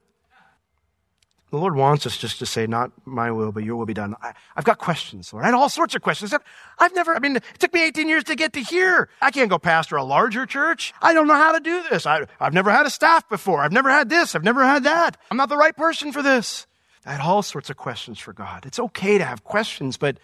The 1.49 1.57
Lord 1.57 1.75
wants 1.75 2.05
us 2.05 2.17
just 2.17 2.39
to 2.39 2.45
say, 2.45 2.67
not 2.67 2.91
my 3.05 3.31
will, 3.31 3.53
but 3.53 3.63
your 3.63 3.77
will 3.77 3.85
be 3.85 3.93
done. 3.93 4.15
I, 4.21 4.33
have 4.55 4.65
got 4.65 4.79
questions, 4.79 5.31
Lord. 5.31 5.45
I 5.45 5.47
had 5.47 5.55
all 5.55 5.69
sorts 5.69 5.95
of 5.95 6.01
questions. 6.01 6.33
I've 6.77 6.93
never, 6.93 7.15
I 7.15 7.19
mean, 7.19 7.37
it 7.37 7.43
took 7.57 7.73
me 7.73 7.85
18 7.85 8.09
years 8.09 8.25
to 8.25 8.35
get 8.35 8.51
to 8.53 8.59
here. 8.59 9.07
I 9.21 9.31
can't 9.31 9.49
go 9.49 9.57
pastor 9.57 9.95
a 9.95 10.03
larger 10.03 10.45
church. 10.45 10.93
I 11.01 11.13
don't 11.13 11.25
know 11.25 11.35
how 11.35 11.53
to 11.53 11.61
do 11.61 11.83
this. 11.89 12.05
I, 12.05 12.25
I've 12.41 12.53
never 12.53 12.69
had 12.69 12.85
a 12.85 12.89
staff 12.89 13.29
before. 13.29 13.61
I've 13.61 13.71
never 13.71 13.89
had 13.89 14.09
this. 14.09 14.35
I've 14.35 14.43
never 14.43 14.65
had 14.65 14.83
that. 14.83 15.15
I'm 15.31 15.37
not 15.37 15.47
the 15.47 15.55
right 15.55 15.75
person 15.75 16.11
for 16.11 16.21
this. 16.21 16.67
I 17.07 17.13
had 17.13 17.21
all 17.21 17.41
sorts 17.41 17.69
of 17.69 17.77
questions 17.77 18.19
for 18.19 18.33
God. 18.33 18.65
It's 18.65 18.79
okay 18.79 19.17
to 19.17 19.23
have 19.23 19.45
questions, 19.45 19.95
but 19.95 20.17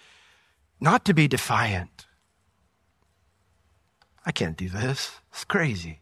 not 0.81 1.05
to 1.05 1.13
be 1.13 1.29
defiant. 1.29 2.07
I 4.25 4.33
can't 4.33 4.57
do 4.57 4.67
this. 4.67 5.11
It's 5.31 5.45
crazy. 5.45 6.01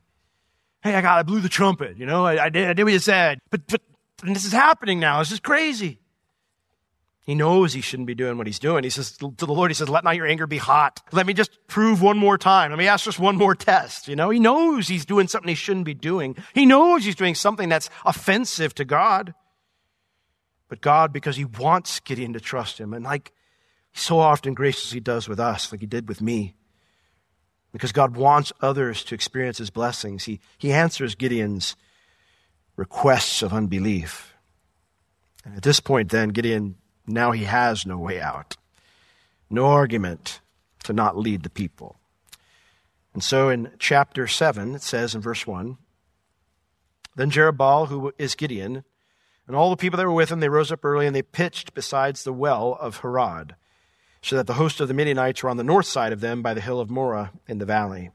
Hey, 0.83 0.95
I 0.95 1.01
got, 1.01 1.19
I 1.19 1.23
blew 1.23 1.39
the 1.39 1.49
trumpet, 1.49 1.97
you 1.97 2.07
know, 2.07 2.25
I, 2.25 2.45
I 2.45 2.49
did, 2.49 2.67
I 2.67 2.73
did 2.73 2.83
what 2.83 2.93
you 2.93 2.99
said. 2.99 3.37
But, 3.51 3.67
but 3.67 3.81
this 4.23 4.43
is 4.43 4.51
happening 4.51 4.99
now. 4.99 5.19
This 5.19 5.31
is 5.31 5.39
crazy. 5.39 5.99
He 7.23 7.35
knows 7.35 7.73
he 7.73 7.81
shouldn't 7.81 8.07
be 8.07 8.15
doing 8.15 8.39
what 8.39 8.47
he's 8.47 8.57
doing. 8.57 8.83
He 8.83 8.89
says 8.89 9.11
to 9.17 9.31
the 9.37 9.53
Lord, 9.53 9.69
he 9.69 9.75
says, 9.75 9.87
let 9.87 10.03
not 10.03 10.15
your 10.15 10.25
anger 10.25 10.47
be 10.47 10.57
hot. 10.57 11.01
Let 11.11 11.27
me 11.27 11.35
just 11.35 11.51
prove 11.67 12.01
one 12.01 12.17
more 12.17 12.39
time. 12.39 12.71
Let 12.71 12.79
me 12.79 12.87
ask 12.87 13.05
just 13.05 13.19
one 13.19 13.37
more 13.37 13.53
test. 13.53 14.07
You 14.07 14.15
know, 14.15 14.31
he 14.31 14.39
knows 14.39 14.87
he's 14.87 15.05
doing 15.05 15.27
something 15.27 15.47
he 15.47 15.53
shouldn't 15.53 15.85
be 15.85 15.93
doing. 15.93 16.35
He 16.55 16.65
knows 16.65 17.05
he's 17.05 17.15
doing 17.15 17.35
something 17.35 17.69
that's 17.69 17.91
offensive 18.03 18.73
to 18.75 18.85
God. 18.85 19.35
But 20.71 20.79
God, 20.79 21.11
because 21.11 21.35
He 21.35 21.43
wants 21.43 21.99
Gideon 21.99 22.31
to 22.31 22.39
trust 22.39 22.79
Him, 22.79 22.93
and 22.93 23.03
like 23.03 23.33
so 23.91 24.19
often 24.19 24.53
graciously 24.53 25.01
does 25.01 25.27
with 25.27 25.37
us, 25.37 25.69
like 25.69 25.81
He 25.81 25.85
did 25.85 26.07
with 26.07 26.21
me, 26.21 26.55
because 27.73 27.91
God 27.91 28.15
wants 28.15 28.53
others 28.61 29.03
to 29.03 29.13
experience 29.13 29.57
His 29.57 29.69
blessings, 29.69 30.23
He, 30.23 30.39
he 30.57 30.71
answers 30.71 31.15
Gideon's 31.15 31.75
requests 32.77 33.41
of 33.41 33.51
unbelief. 33.51 34.33
And 35.43 35.57
at 35.57 35.63
this 35.63 35.81
point, 35.81 36.09
then, 36.09 36.29
Gideon, 36.29 36.77
now 37.05 37.31
he 37.31 37.43
has 37.43 37.85
no 37.85 37.97
way 37.97 38.21
out, 38.21 38.55
no 39.49 39.65
argument 39.65 40.39
to 40.85 40.93
not 40.93 41.17
lead 41.17 41.43
the 41.43 41.49
people. 41.49 41.97
And 43.13 43.21
so 43.21 43.49
in 43.49 43.71
chapter 43.77 44.25
7, 44.25 44.73
it 44.73 44.83
says 44.83 45.15
in 45.15 45.19
verse 45.19 45.45
1 45.45 45.77
Then 47.17 47.29
Jerubbaal, 47.29 47.89
who 47.89 48.13
is 48.17 48.35
Gideon, 48.35 48.85
and 49.51 49.57
all 49.57 49.69
the 49.69 49.75
people 49.75 49.97
that 49.97 50.05
were 50.05 50.13
with 50.13 50.31
him, 50.31 50.39
they 50.39 50.47
rose 50.47 50.71
up 50.71 50.85
early 50.85 51.05
and 51.05 51.13
they 51.13 51.21
pitched 51.21 51.73
besides 51.73 52.23
the 52.23 52.31
well 52.31 52.77
of 52.79 53.01
Harod, 53.01 53.57
so 54.21 54.37
that 54.37 54.47
the 54.47 54.53
host 54.53 54.79
of 54.79 54.87
the 54.87 54.93
Midianites 54.93 55.43
were 55.43 55.49
on 55.49 55.57
the 55.57 55.63
north 55.65 55.87
side 55.87 56.13
of 56.13 56.21
them 56.21 56.41
by 56.41 56.53
the 56.53 56.61
hill 56.61 56.79
of 56.79 56.89
Moreh 56.89 57.31
in 57.49 57.57
the 57.57 57.65
valley. 57.65 58.11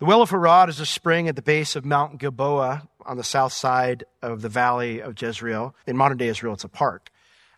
The 0.00 0.04
well 0.04 0.20
of 0.20 0.30
Harod 0.30 0.68
is 0.68 0.80
a 0.80 0.86
spring 0.86 1.28
at 1.28 1.36
the 1.36 1.40
base 1.40 1.76
of 1.76 1.84
Mount 1.84 2.18
Gilboa 2.18 2.88
on 3.06 3.16
the 3.16 3.22
south 3.22 3.52
side 3.52 4.02
of 4.20 4.42
the 4.42 4.48
valley 4.48 5.00
of 5.00 5.14
Jezreel. 5.22 5.72
In 5.86 5.96
modern 5.96 6.18
day 6.18 6.26
Israel, 6.26 6.54
it's 6.54 6.64
a 6.64 6.68
park. 6.68 7.08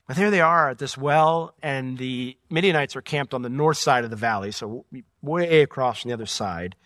But 0.07 0.17
there 0.17 0.31
they 0.31 0.43
are 0.43 0.69
at 0.69 0.77
this 0.77 0.99
well, 0.99 1.55
and 1.63 1.97
the 1.97 2.37
Midianites 2.51 2.95
are 2.95 3.01
camped 3.01 3.33
on 3.33 3.41
the 3.41 3.49
north 3.49 3.79
side 3.79 4.05
of 4.05 4.11
the 4.11 4.17
valley, 4.17 4.53
so 4.53 4.85
way 5.23 5.63
across 5.63 6.05
on 6.05 6.11
the 6.11 6.13
other 6.13 6.27
side. 6.27 6.77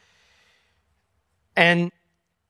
And 1.57 1.91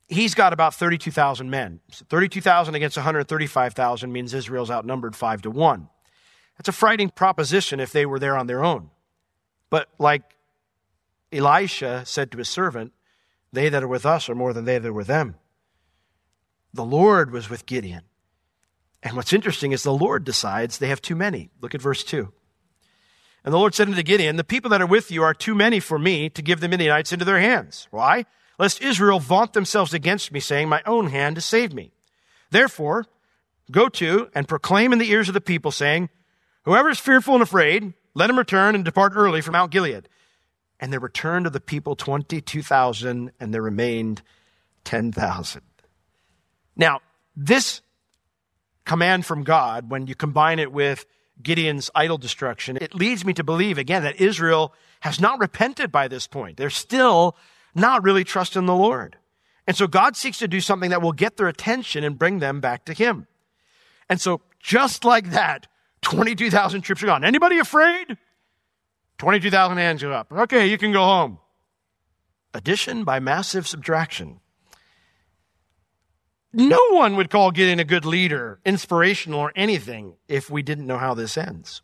he's 0.08 0.34
got 0.34 0.52
about 0.52 0.74
32,000 0.74 1.50
men. 1.50 1.80
So 1.90 2.04
32,000 2.08 2.74
against 2.74 2.96
135,000 2.96 4.12
means 4.12 4.34
Israel's 4.34 4.70
outnumbered 4.70 5.14
5 5.14 5.42
to 5.42 5.50
1. 5.50 5.88
That's 6.56 6.68
a 6.68 6.72
frightening 6.72 7.10
proposition 7.10 7.78
if 7.78 7.92
they 7.92 8.06
were 8.06 8.18
there 8.18 8.36
on 8.36 8.46
their 8.46 8.64
own. 8.64 8.90
But 9.70 9.88
like 9.98 10.22
Elisha 11.32 12.04
said 12.04 12.32
to 12.32 12.38
his 12.38 12.48
servant, 12.48 12.92
they 13.52 13.68
that 13.68 13.82
are 13.82 13.88
with 13.88 14.04
us 14.04 14.28
are 14.28 14.34
more 14.34 14.52
than 14.52 14.64
they 14.64 14.78
that 14.78 14.88
are 14.88 14.92
with 14.92 15.06
them. 15.06 15.36
The 16.74 16.84
Lord 16.84 17.30
was 17.30 17.48
with 17.48 17.66
Gideon. 17.66 18.02
And 19.02 19.16
what's 19.16 19.32
interesting 19.32 19.72
is 19.72 19.82
the 19.82 19.92
Lord 19.92 20.24
decides 20.24 20.78
they 20.78 20.88
have 20.88 21.00
too 21.00 21.14
many. 21.14 21.50
Look 21.60 21.74
at 21.74 21.80
verse 21.82 22.02
2. 22.02 22.32
And 23.44 23.54
the 23.54 23.58
Lord 23.58 23.74
said 23.74 23.88
unto 23.88 24.02
Gideon, 24.02 24.36
The 24.36 24.44
people 24.44 24.70
that 24.70 24.82
are 24.82 24.86
with 24.86 25.10
you 25.10 25.22
are 25.22 25.32
too 25.32 25.54
many 25.54 25.80
for 25.80 25.98
me 25.98 26.28
to 26.30 26.42
give 26.42 26.60
the 26.60 26.68
Midianites 26.68 27.12
into 27.12 27.24
their 27.24 27.38
hands. 27.38 27.86
Why? 27.90 28.26
Lest 28.58 28.82
Israel 28.82 29.20
vaunt 29.20 29.52
themselves 29.52 29.94
against 29.94 30.32
me, 30.32 30.40
saying, 30.40 30.68
My 30.68 30.82
own 30.84 31.08
hand 31.08 31.36
has 31.36 31.44
saved 31.44 31.72
me. 31.72 31.92
Therefore, 32.50 33.06
go 33.70 33.88
to 33.90 34.28
and 34.34 34.48
proclaim 34.48 34.92
in 34.92 34.98
the 34.98 35.10
ears 35.10 35.28
of 35.28 35.34
the 35.34 35.40
people, 35.40 35.70
saying, 35.70 36.08
Whoever 36.64 36.90
is 36.90 36.98
fearful 36.98 37.34
and 37.34 37.42
afraid, 37.42 37.94
Let 38.14 38.30
him 38.30 38.38
return 38.38 38.74
and 38.74 38.84
depart 38.84 39.12
early 39.14 39.40
from 39.40 39.52
Mount 39.52 39.70
Gilead. 39.70 40.08
And 40.80 40.92
there 40.92 41.00
returned 41.00 41.46
of 41.46 41.52
the 41.52 41.60
people 41.60 41.96
22,000, 41.96 43.32
and 43.38 43.54
there 43.54 43.62
remained 43.62 44.22
10,000. 44.84 45.62
Now, 46.76 47.00
this 47.36 47.82
command 48.84 49.26
from 49.26 49.44
God, 49.44 49.90
when 49.90 50.06
you 50.06 50.14
combine 50.14 50.58
it 50.58 50.72
with 50.72 51.04
Gideon's 51.42 51.90
idol 51.94 52.18
destruction, 52.18 52.78
it 52.80 52.94
leads 52.94 53.24
me 53.24 53.32
to 53.34 53.44
believe 53.44 53.78
again 53.78 54.02
that 54.02 54.20
Israel 54.20 54.72
has 55.00 55.20
not 55.20 55.38
repented 55.38 55.92
by 55.92 56.08
this 56.08 56.26
point. 56.26 56.56
They're 56.56 56.70
still 56.70 57.36
not 57.78 58.02
really 58.02 58.24
trusting 58.24 58.66
the 58.66 58.74
Lord. 58.74 59.16
And 59.66 59.76
so 59.76 59.86
God 59.86 60.16
seeks 60.16 60.38
to 60.38 60.48
do 60.48 60.60
something 60.60 60.90
that 60.90 61.02
will 61.02 61.12
get 61.12 61.36
their 61.36 61.48
attention 61.48 62.04
and 62.04 62.18
bring 62.18 62.38
them 62.38 62.60
back 62.60 62.84
to 62.86 62.94
Him. 62.94 63.26
And 64.08 64.20
so 64.20 64.40
just 64.60 65.04
like 65.04 65.30
that, 65.30 65.66
22,000 66.02 66.80
troops 66.80 67.02
are 67.02 67.06
gone. 67.06 67.24
Anybody 67.24 67.58
afraid? 67.58 68.16
22,000 69.18 69.76
hands 69.76 70.02
go 70.02 70.12
up. 70.12 70.32
Okay, 70.32 70.66
you 70.68 70.78
can 70.78 70.92
go 70.92 71.04
home. 71.04 71.38
Addition 72.54 73.04
by 73.04 73.20
massive 73.20 73.66
subtraction. 73.66 74.40
No 76.52 76.80
one 76.90 77.16
would 77.16 77.28
call 77.28 77.50
Gideon 77.50 77.78
a 77.78 77.84
good 77.84 78.06
leader, 78.06 78.58
inspirational, 78.64 79.40
or 79.40 79.52
anything 79.54 80.14
if 80.28 80.48
we 80.48 80.62
didn't 80.62 80.86
know 80.86 80.98
how 80.98 81.12
this 81.12 81.36
ends. 81.36 81.82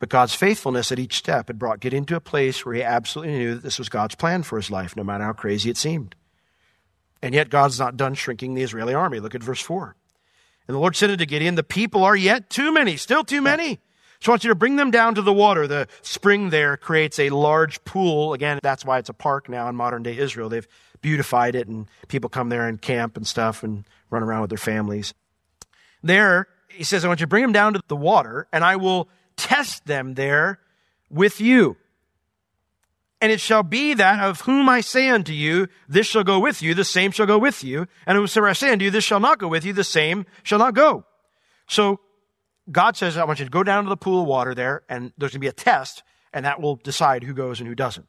But 0.00 0.08
God's 0.08 0.34
faithfulness 0.34 0.90
at 0.90 0.98
each 0.98 1.14
step 1.14 1.48
had 1.48 1.58
brought 1.58 1.78
Gideon 1.78 2.06
to 2.06 2.16
a 2.16 2.20
place 2.20 2.64
where 2.64 2.74
he 2.74 2.82
absolutely 2.82 3.34
knew 3.34 3.54
that 3.54 3.62
this 3.62 3.78
was 3.78 3.90
God's 3.90 4.14
plan 4.14 4.42
for 4.42 4.56
his 4.56 4.70
life, 4.70 4.96
no 4.96 5.04
matter 5.04 5.24
how 5.24 5.34
crazy 5.34 5.70
it 5.70 5.76
seemed. 5.76 6.16
And 7.22 7.34
yet 7.34 7.50
God's 7.50 7.78
not 7.78 7.98
done 7.98 8.14
shrinking 8.14 8.54
the 8.54 8.62
Israeli 8.62 8.94
army. 8.94 9.20
Look 9.20 9.34
at 9.34 9.42
verse 9.42 9.60
4. 9.60 9.94
And 10.66 10.74
the 10.74 10.78
Lord 10.78 10.96
said 10.96 11.10
unto 11.10 11.26
Gideon, 11.26 11.54
The 11.54 11.62
people 11.62 12.02
are 12.02 12.16
yet 12.16 12.48
too 12.48 12.72
many, 12.72 12.96
still 12.96 13.24
too 13.24 13.42
many. 13.42 13.78
So 14.20 14.30
I 14.30 14.32
want 14.32 14.44
you 14.44 14.48
to 14.48 14.54
bring 14.54 14.76
them 14.76 14.90
down 14.90 15.14
to 15.16 15.22
the 15.22 15.32
water. 15.32 15.66
The 15.66 15.86
spring 16.00 16.48
there 16.48 16.78
creates 16.78 17.18
a 17.18 17.28
large 17.28 17.84
pool. 17.84 18.32
Again, 18.32 18.58
that's 18.62 18.84
why 18.84 18.98
it's 18.98 19.08
a 19.10 19.14
park 19.14 19.50
now 19.50 19.68
in 19.68 19.76
modern 19.76 20.02
day 20.02 20.16
Israel. 20.16 20.48
They've 20.48 20.68
beautified 21.02 21.54
it, 21.54 21.68
and 21.68 21.88
people 22.08 22.30
come 22.30 22.48
there 22.48 22.66
and 22.66 22.80
camp 22.80 23.16
and 23.16 23.26
stuff 23.26 23.62
and 23.62 23.84
run 24.08 24.22
around 24.22 24.42
with 24.42 24.50
their 24.50 24.58
families. 24.58 25.12
There, 26.02 26.48
he 26.68 26.84
says, 26.84 27.04
I 27.04 27.08
want 27.08 27.20
you 27.20 27.24
to 27.24 27.28
bring 27.28 27.42
them 27.42 27.52
down 27.52 27.74
to 27.74 27.82
the 27.88 27.96
water, 27.96 28.46
and 28.52 28.64
I 28.64 28.76
will 28.76 29.08
test 29.40 29.86
them 29.86 30.14
there 30.14 30.60
with 31.08 31.40
you. 31.40 31.76
And 33.20 33.30
it 33.30 33.40
shall 33.40 33.62
be 33.62 33.94
that 33.94 34.22
of 34.22 34.42
whom 34.42 34.68
I 34.68 34.80
say 34.80 35.08
unto 35.08 35.32
you, 35.32 35.68
this 35.88 36.06
shall 36.06 36.24
go 36.24 36.38
with 36.38 36.62
you, 36.62 36.74
the 36.74 36.84
same 36.84 37.10
shall 37.10 37.26
go 37.26 37.38
with 37.38 37.62
you. 37.62 37.86
And 38.06 38.16
whosoever 38.16 38.48
I 38.48 38.54
say 38.54 38.72
unto 38.72 38.84
you, 38.84 38.90
this 38.90 39.04
shall 39.04 39.20
not 39.20 39.38
go 39.38 39.48
with 39.48 39.64
you, 39.64 39.72
the 39.72 39.84
same 39.84 40.24
shall 40.42 40.58
not 40.58 40.74
go. 40.74 41.04
So 41.68 42.00
God 42.70 42.96
says, 42.96 43.16
I 43.16 43.24
want 43.24 43.38
you 43.38 43.44
to 43.44 43.50
go 43.50 43.62
down 43.62 43.84
to 43.84 43.90
the 43.90 43.96
pool 43.96 44.22
of 44.22 44.26
water 44.26 44.54
there, 44.54 44.82
and 44.88 45.12
there's 45.18 45.32
going 45.32 45.40
to 45.40 45.44
be 45.44 45.48
a 45.48 45.52
test, 45.52 46.02
and 46.32 46.44
that 46.44 46.60
will 46.60 46.76
decide 46.76 47.24
who 47.24 47.34
goes 47.34 47.60
and 47.60 47.68
who 47.68 47.74
doesn't. 47.74 48.08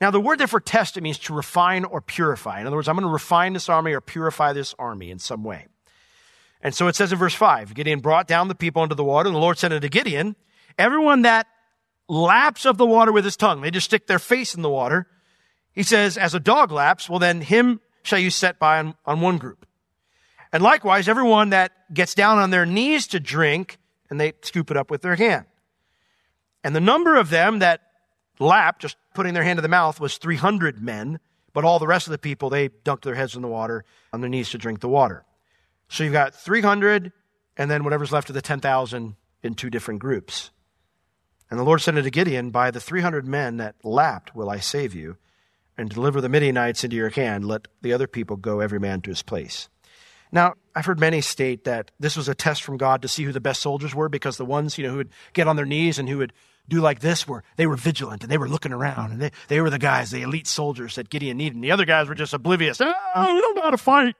Now, 0.00 0.10
the 0.10 0.20
word 0.20 0.38
there 0.38 0.46
for 0.46 0.60
test, 0.60 0.96
it 0.96 1.02
means 1.02 1.18
to 1.20 1.34
refine 1.34 1.84
or 1.84 2.00
purify. 2.00 2.60
In 2.60 2.66
other 2.66 2.76
words, 2.76 2.88
I'm 2.88 2.96
going 2.96 3.06
to 3.06 3.12
refine 3.12 3.52
this 3.52 3.68
army 3.68 3.92
or 3.92 4.00
purify 4.00 4.52
this 4.52 4.74
army 4.78 5.10
in 5.10 5.18
some 5.18 5.44
way. 5.44 5.66
And 6.62 6.74
so 6.74 6.88
it 6.88 6.96
says 6.96 7.12
in 7.12 7.18
verse 7.18 7.34
5 7.34 7.74
Gideon 7.74 8.00
brought 8.00 8.26
down 8.26 8.48
the 8.48 8.54
people 8.54 8.82
into 8.82 8.94
the 8.94 9.04
water, 9.04 9.28
and 9.28 9.34
the 9.34 9.40
Lord 9.40 9.58
said 9.58 9.72
unto 9.72 9.88
Gideon, 9.88 10.36
Everyone 10.78 11.22
that 11.22 11.46
laps 12.08 12.64
of 12.64 12.76
the 12.76 12.86
water 12.86 13.12
with 13.12 13.24
his 13.24 13.36
tongue, 13.36 13.60
they 13.60 13.70
just 13.70 13.86
stick 13.86 14.06
their 14.06 14.18
face 14.18 14.54
in 14.54 14.62
the 14.62 14.70
water. 14.70 15.06
He 15.72 15.82
says, 15.82 16.18
As 16.18 16.34
a 16.34 16.40
dog 16.40 16.70
laps, 16.70 17.08
well, 17.08 17.18
then 17.18 17.40
him 17.40 17.80
shall 18.02 18.18
you 18.18 18.30
set 18.30 18.58
by 18.58 18.78
on, 18.78 18.94
on 19.04 19.20
one 19.20 19.38
group. 19.38 19.66
And 20.52 20.62
likewise, 20.62 21.08
everyone 21.08 21.50
that 21.50 21.72
gets 21.94 22.14
down 22.14 22.38
on 22.38 22.50
their 22.50 22.66
knees 22.66 23.06
to 23.08 23.20
drink, 23.20 23.78
and 24.10 24.20
they 24.20 24.32
scoop 24.42 24.70
it 24.70 24.76
up 24.76 24.90
with 24.90 25.02
their 25.02 25.14
hand. 25.14 25.46
And 26.64 26.74
the 26.74 26.80
number 26.80 27.16
of 27.16 27.30
them 27.30 27.60
that 27.60 27.80
lap, 28.38 28.80
just 28.80 28.96
putting 29.14 29.34
their 29.34 29.44
hand 29.44 29.58
to 29.58 29.62
the 29.62 29.68
mouth, 29.68 30.00
was 30.00 30.18
300 30.18 30.82
men, 30.82 31.20
but 31.52 31.64
all 31.64 31.78
the 31.78 31.86
rest 31.86 32.06
of 32.06 32.12
the 32.12 32.18
people, 32.18 32.50
they 32.50 32.68
dunked 32.68 33.02
their 33.02 33.14
heads 33.14 33.36
in 33.36 33.42
the 33.42 33.48
water 33.48 33.84
on 34.12 34.20
their 34.20 34.30
knees 34.30 34.50
to 34.50 34.58
drink 34.58 34.80
the 34.80 34.88
water. 34.88 35.24
So 35.90 36.04
you've 36.04 36.12
got 36.12 36.34
300, 36.34 37.12
and 37.56 37.70
then 37.70 37.82
whatever's 37.82 38.12
left 38.12 38.30
of 38.30 38.34
the 38.34 38.40
10,000 38.40 39.16
in 39.42 39.54
two 39.54 39.70
different 39.70 40.00
groups. 40.00 40.52
And 41.50 41.58
the 41.58 41.64
Lord 41.64 41.80
said 41.80 41.98
unto 41.98 42.10
Gideon, 42.10 42.50
By 42.50 42.70
the 42.70 42.80
300 42.80 43.26
men 43.26 43.56
that 43.56 43.74
lapped 43.82 44.34
will 44.34 44.48
I 44.48 44.60
save 44.60 44.94
you, 44.94 45.16
and 45.76 45.90
deliver 45.90 46.20
the 46.20 46.28
Midianites 46.28 46.84
into 46.84 46.96
your 46.96 47.10
hand. 47.10 47.44
Let 47.44 47.66
the 47.82 47.92
other 47.92 48.06
people 48.06 48.36
go, 48.36 48.60
every 48.60 48.78
man 48.78 49.00
to 49.02 49.10
his 49.10 49.22
place. 49.22 49.68
Now, 50.30 50.54
I've 50.76 50.86
heard 50.86 51.00
many 51.00 51.20
state 51.20 51.64
that 51.64 51.90
this 51.98 52.16
was 52.16 52.28
a 52.28 52.36
test 52.36 52.62
from 52.62 52.76
God 52.76 53.02
to 53.02 53.08
see 53.08 53.24
who 53.24 53.32
the 53.32 53.40
best 53.40 53.60
soldiers 53.60 53.92
were 53.92 54.08
because 54.08 54.36
the 54.36 54.44
ones, 54.44 54.78
you 54.78 54.84
know, 54.84 54.92
who 54.92 54.98
would 54.98 55.10
get 55.32 55.48
on 55.48 55.56
their 55.56 55.66
knees 55.66 55.98
and 55.98 56.08
who 56.08 56.18
would 56.18 56.32
do 56.68 56.80
like 56.80 57.00
this 57.00 57.26
were, 57.26 57.42
they 57.56 57.66
were 57.66 57.74
vigilant 57.74 58.22
and 58.22 58.30
they 58.30 58.38
were 58.38 58.48
looking 58.48 58.72
around 58.72 59.10
and 59.10 59.20
they, 59.20 59.32
they 59.48 59.60
were 59.60 59.70
the 59.70 59.78
guys, 59.78 60.12
the 60.12 60.22
elite 60.22 60.46
soldiers 60.46 60.94
that 60.94 61.10
Gideon 61.10 61.38
needed. 61.38 61.56
And 61.56 61.64
the 61.64 61.72
other 61.72 61.84
guys 61.84 62.08
were 62.08 62.14
just 62.14 62.32
oblivious. 62.32 62.80
Ah, 62.80 62.94
oh, 63.16 63.34
you 63.34 63.40
don't 63.40 63.56
know 63.56 63.62
how 63.62 63.70
to 63.70 63.76
fight. 63.76 64.14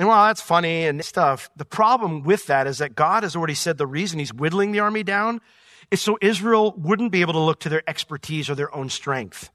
And 0.00 0.08
while 0.08 0.28
that's 0.28 0.40
funny 0.40 0.86
and 0.86 1.04
stuff, 1.04 1.50
the 1.56 1.66
problem 1.66 2.22
with 2.22 2.46
that 2.46 2.66
is 2.66 2.78
that 2.78 2.94
God 2.94 3.22
has 3.22 3.36
already 3.36 3.52
said 3.52 3.76
the 3.76 3.86
reason 3.86 4.18
he's 4.18 4.32
whittling 4.32 4.72
the 4.72 4.80
army 4.80 5.02
down 5.02 5.42
is 5.90 6.00
so 6.00 6.16
Israel 6.22 6.72
wouldn't 6.78 7.12
be 7.12 7.20
able 7.20 7.34
to 7.34 7.38
look 7.38 7.60
to 7.60 7.68
their 7.68 7.82
expertise 7.86 8.48
or 8.48 8.54
their 8.54 8.74
own 8.74 8.88
strength. 8.88 9.50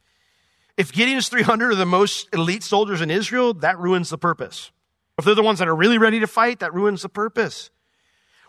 If 0.77 0.93
Gideon's 0.93 1.29
300 1.29 1.71
are 1.71 1.75
the 1.75 1.87
most 1.87 2.29
elite 2.31 2.61
soldiers 2.61 3.01
in 3.01 3.09
Israel, 3.09 3.55
that 3.55 3.79
ruins 3.79 4.11
the 4.11 4.19
purpose. 4.19 4.71
If 5.17 5.25
they're 5.25 5.33
the 5.33 5.41
ones 5.41 5.57
that 5.57 5.67
are 5.67 5.75
really 5.75 5.97
ready 5.97 6.19
to 6.19 6.27
fight, 6.27 6.59
that 6.59 6.75
ruins 6.75 7.01
the 7.01 7.09
purpose. 7.09 7.71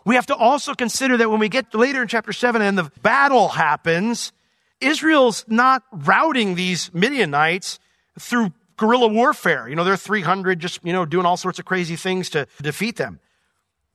We 0.05 0.13
have 0.13 0.27
to 0.27 0.35
also 0.35 0.75
consider 0.75 1.17
that 1.17 1.31
when 1.31 1.39
we 1.39 1.49
get 1.49 1.73
later 1.73 2.03
in 2.03 2.07
chapter 2.07 2.31
7 2.31 2.61
and 2.61 2.77
the 2.77 2.91
battle 3.01 3.47
happens, 3.47 4.33
Israel's 4.79 5.45
not 5.47 5.81
routing 5.91 6.53
these 6.53 6.93
Midianites 6.93 7.79
through 8.19 8.53
guerrilla 8.77 9.07
warfare. 9.07 9.67
You 9.67 9.75
know, 9.75 9.83
they're 9.83 9.97
300 9.97 10.59
just, 10.59 10.79
you 10.83 10.93
know, 10.93 11.05
doing 11.05 11.25
all 11.25 11.37
sorts 11.37 11.59
of 11.59 11.65
crazy 11.65 11.95
things 11.95 12.29
to 12.31 12.47
defeat 12.61 12.95
them. 12.95 13.19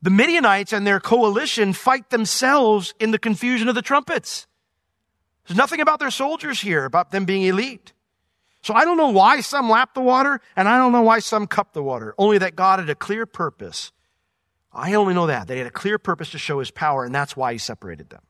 The 0.02 0.10
Midianites 0.10 0.72
and 0.72 0.86
their 0.86 1.00
coalition 1.00 1.72
fight 1.72 2.10
themselves 2.10 2.92
in 2.98 3.12
the 3.12 3.18
confusion 3.18 3.68
of 3.68 3.74
the 3.74 3.82
trumpets. 3.82 4.48
There's 5.46 5.56
nothing 5.56 5.80
about 5.80 6.00
their 6.00 6.10
soldiers 6.10 6.60
here, 6.60 6.84
about 6.84 7.12
them 7.12 7.24
being 7.24 7.42
elite. 7.42 7.92
So 8.62 8.74
I 8.74 8.84
don't 8.84 8.96
know 8.96 9.10
why 9.10 9.40
some 9.40 9.68
lapped 9.68 9.94
the 9.94 10.00
water, 10.00 10.40
and 10.54 10.68
I 10.68 10.78
don't 10.78 10.92
know 10.92 11.02
why 11.02 11.18
some 11.18 11.46
cupped 11.46 11.74
the 11.74 11.82
water. 11.82 12.14
Only 12.18 12.38
that 12.38 12.54
God 12.54 12.78
had 12.78 12.90
a 12.90 12.94
clear 12.94 13.26
purpose. 13.26 13.92
I 14.72 14.94
only 14.94 15.14
know 15.14 15.26
that. 15.26 15.50
He 15.50 15.58
had 15.58 15.66
a 15.66 15.70
clear 15.70 15.98
purpose 15.98 16.30
to 16.30 16.38
show 16.38 16.60
his 16.60 16.70
power, 16.70 17.04
and 17.04 17.14
that's 17.14 17.36
why 17.36 17.52
he 17.52 17.58
separated 17.58 18.10
them. 18.10 18.22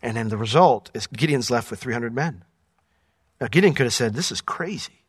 And 0.00 0.16
then 0.16 0.28
the 0.28 0.36
result 0.36 0.90
is 0.94 1.06
Gideon's 1.06 1.50
left 1.50 1.70
with 1.70 1.80
300 1.80 2.14
men. 2.14 2.44
Now, 3.42 3.48
Gideon 3.48 3.74
could 3.74 3.86
have 3.86 3.92
said, 3.92 4.14
This 4.14 4.30
is 4.30 4.40
crazy. 4.40 5.04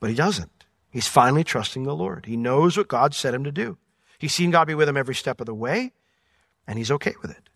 But 0.00 0.10
he 0.10 0.16
doesn't. 0.16 0.64
He's 0.90 1.06
finally 1.06 1.44
trusting 1.44 1.84
the 1.84 1.94
Lord. 1.94 2.26
He 2.26 2.36
knows 2.36 2.76
what 2.76 2.88
God 2.88 3.14
said 3.14 3.34
him 3.34 3.44
to 3.44 3.52
do. 3.52 3.78
He's 4.18 4.34
seen 4.34 4.50
God 4.50 4.66
be 4.66 4.74
with 4.74 4.88
him 4.88 4.96
every 4.96 5.14
step 5.14 5.38
of 5.38 5.46
the 5.46 5.54
way, 5.54 5.92
and 6.66 6.76
he's 6.76 6.90
okay 6.90 7.14
with 7.22 7.30
it. 7.30 7.48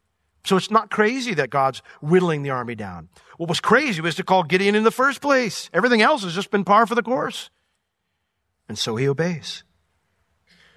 So 0.45 0.57
it's 0.57 0.71
not 0.71 0.93
crazy 0.93 1.35
that 1.35 1.51
God's 1.51 1.83
whittling 2.01 2.45
the 2.45 2.51
army 2.51 2.77
down. 2.77 3.09
What 3.37 3.49
was 3.49 3.59
crazy 3.59 4.01
was 4.01 4.15
to 4.15 4.23
call 4.23 4.45
Gideon 4.45 4.77
in 4.77 4.85
the 4.85 4.93
first 4.93 5.21
place. 5.21 5.69
Everything 5.75 6.03
else 6.03 6.23
has 6.23 6.37
just 6.37 6.53
been 6.53 6.65
par 6.65 6.87
for 6.87 6.95
the 6.95 7.03
course. 7.03 7.51
And 8.69 8.79
so 8.79 8.95
he 8.95 9.09
obeys. 9.09 9.65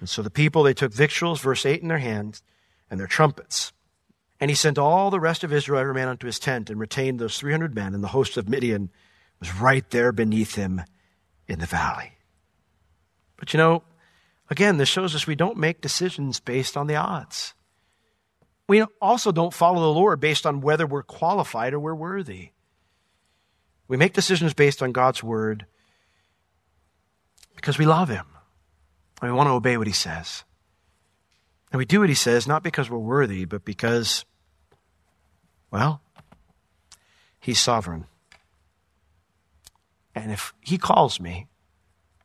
And 0.00 0.08
so 0.08 0.22
the 0.22 0.30
people, 0.30 0.64
they 0.64 0.74
took 0.74 0.92
victuals, 0.92 1.40
verse 1.40 1.64
8, 1.64 1.82
in 1.82 1.86
their 1.86 1.98
hands 1.98 2.42
and 2.90 2.98
their 2.98 3.06
trumpets. 3.06 3.72
And 4.40 4.50
he 4.50 4.54
sent 4.56 4.76
all 4.76 5.10
the 5.10 5.20
rest 5.20 5.44
of 5.44 5.52
Israel, 5.52 5.80
every 5.80 5.94
man 5.94 6.08
unto 6.08 6.26
his 6.26 6.38
tent, 6.38 6.68
and 6.68 6.80
retained 6.80 7.18
those 7.18 7.38
300 7.38 7.74
men. 7.74 7.94
And 7.94 8.02
the 8.02 8.08
host 8.08 8.36
of 8.36 8.48
Midian 8.48 8.90
was 9.40 9.54
right 9.54 9.88
there 9.90 10.12
beneath 10.12 10.54
him 10.54 10.82
in 11.46 11.58
the 11.58 11.66
valley. 11.66 12.12
But 13.36 13.52
you 13.52 13.58
know, 13.58 13.82
again, 14.50 14.76
this 14.76 14.88
shows 14.88 15.14
us 15.14 15.26
we 15.26 15.34
don't 15.34 15.56
make 15.56 15.80
decisions 15.80 16.40
based 16.40 16.76
on 16.76 16.86
the 16.86 16.96
odds. 16.96 17.54
We 18.66 18.82
also 19.00 19.32
don't 19.32 19.52
follow 19.52 19.80
the 19.80 19.98
Lord 19.98 20.20
based 20.20 20.46
on 20.46 20.60
whether 20.60 20.86
we're 20.86 21.02
qualified 21.02 21.74
or 21.74 21.80
we're 21.80 21.94
worthy. 21.94 22.50
We 23.88 23.96
make 23.96 24.14
decisions 24.14 24.54
based 24.54 24.82
on 24.82 24.92
God's 24.92 25.22
word 25.22 25.66
because 27.56 27.78
we 27.78 27.84
love 27.84 28.08
Him 28.08 28.24
and 29.20 29.30
we 29.30 29.36
want 29.36 29.48
to 29.48 29.52
obey 29.52 29.76
what 29.76 29.86
He 29.86 29.92
says. 29.92 30.44
And 31.70 31.78
we 31.78 31.84
do 31.84 32.00
what 32.00 32.08
He 32.08 32.14
says 32.14 32.46
not 32.46 32.62
because 32.62 32.88
we're 32.88 32.98
worthy, 32.98 33.44
but 33.44 33.64
because, 33.64 34.24
well, 35.70 36.00
He's 37.38 37.60
sovereign. 37.60 38.06
And 40.14 40.30
if 40.30 40.52
He 40.60 40.78
calls 40.78 41.20
me, 41.20 41.48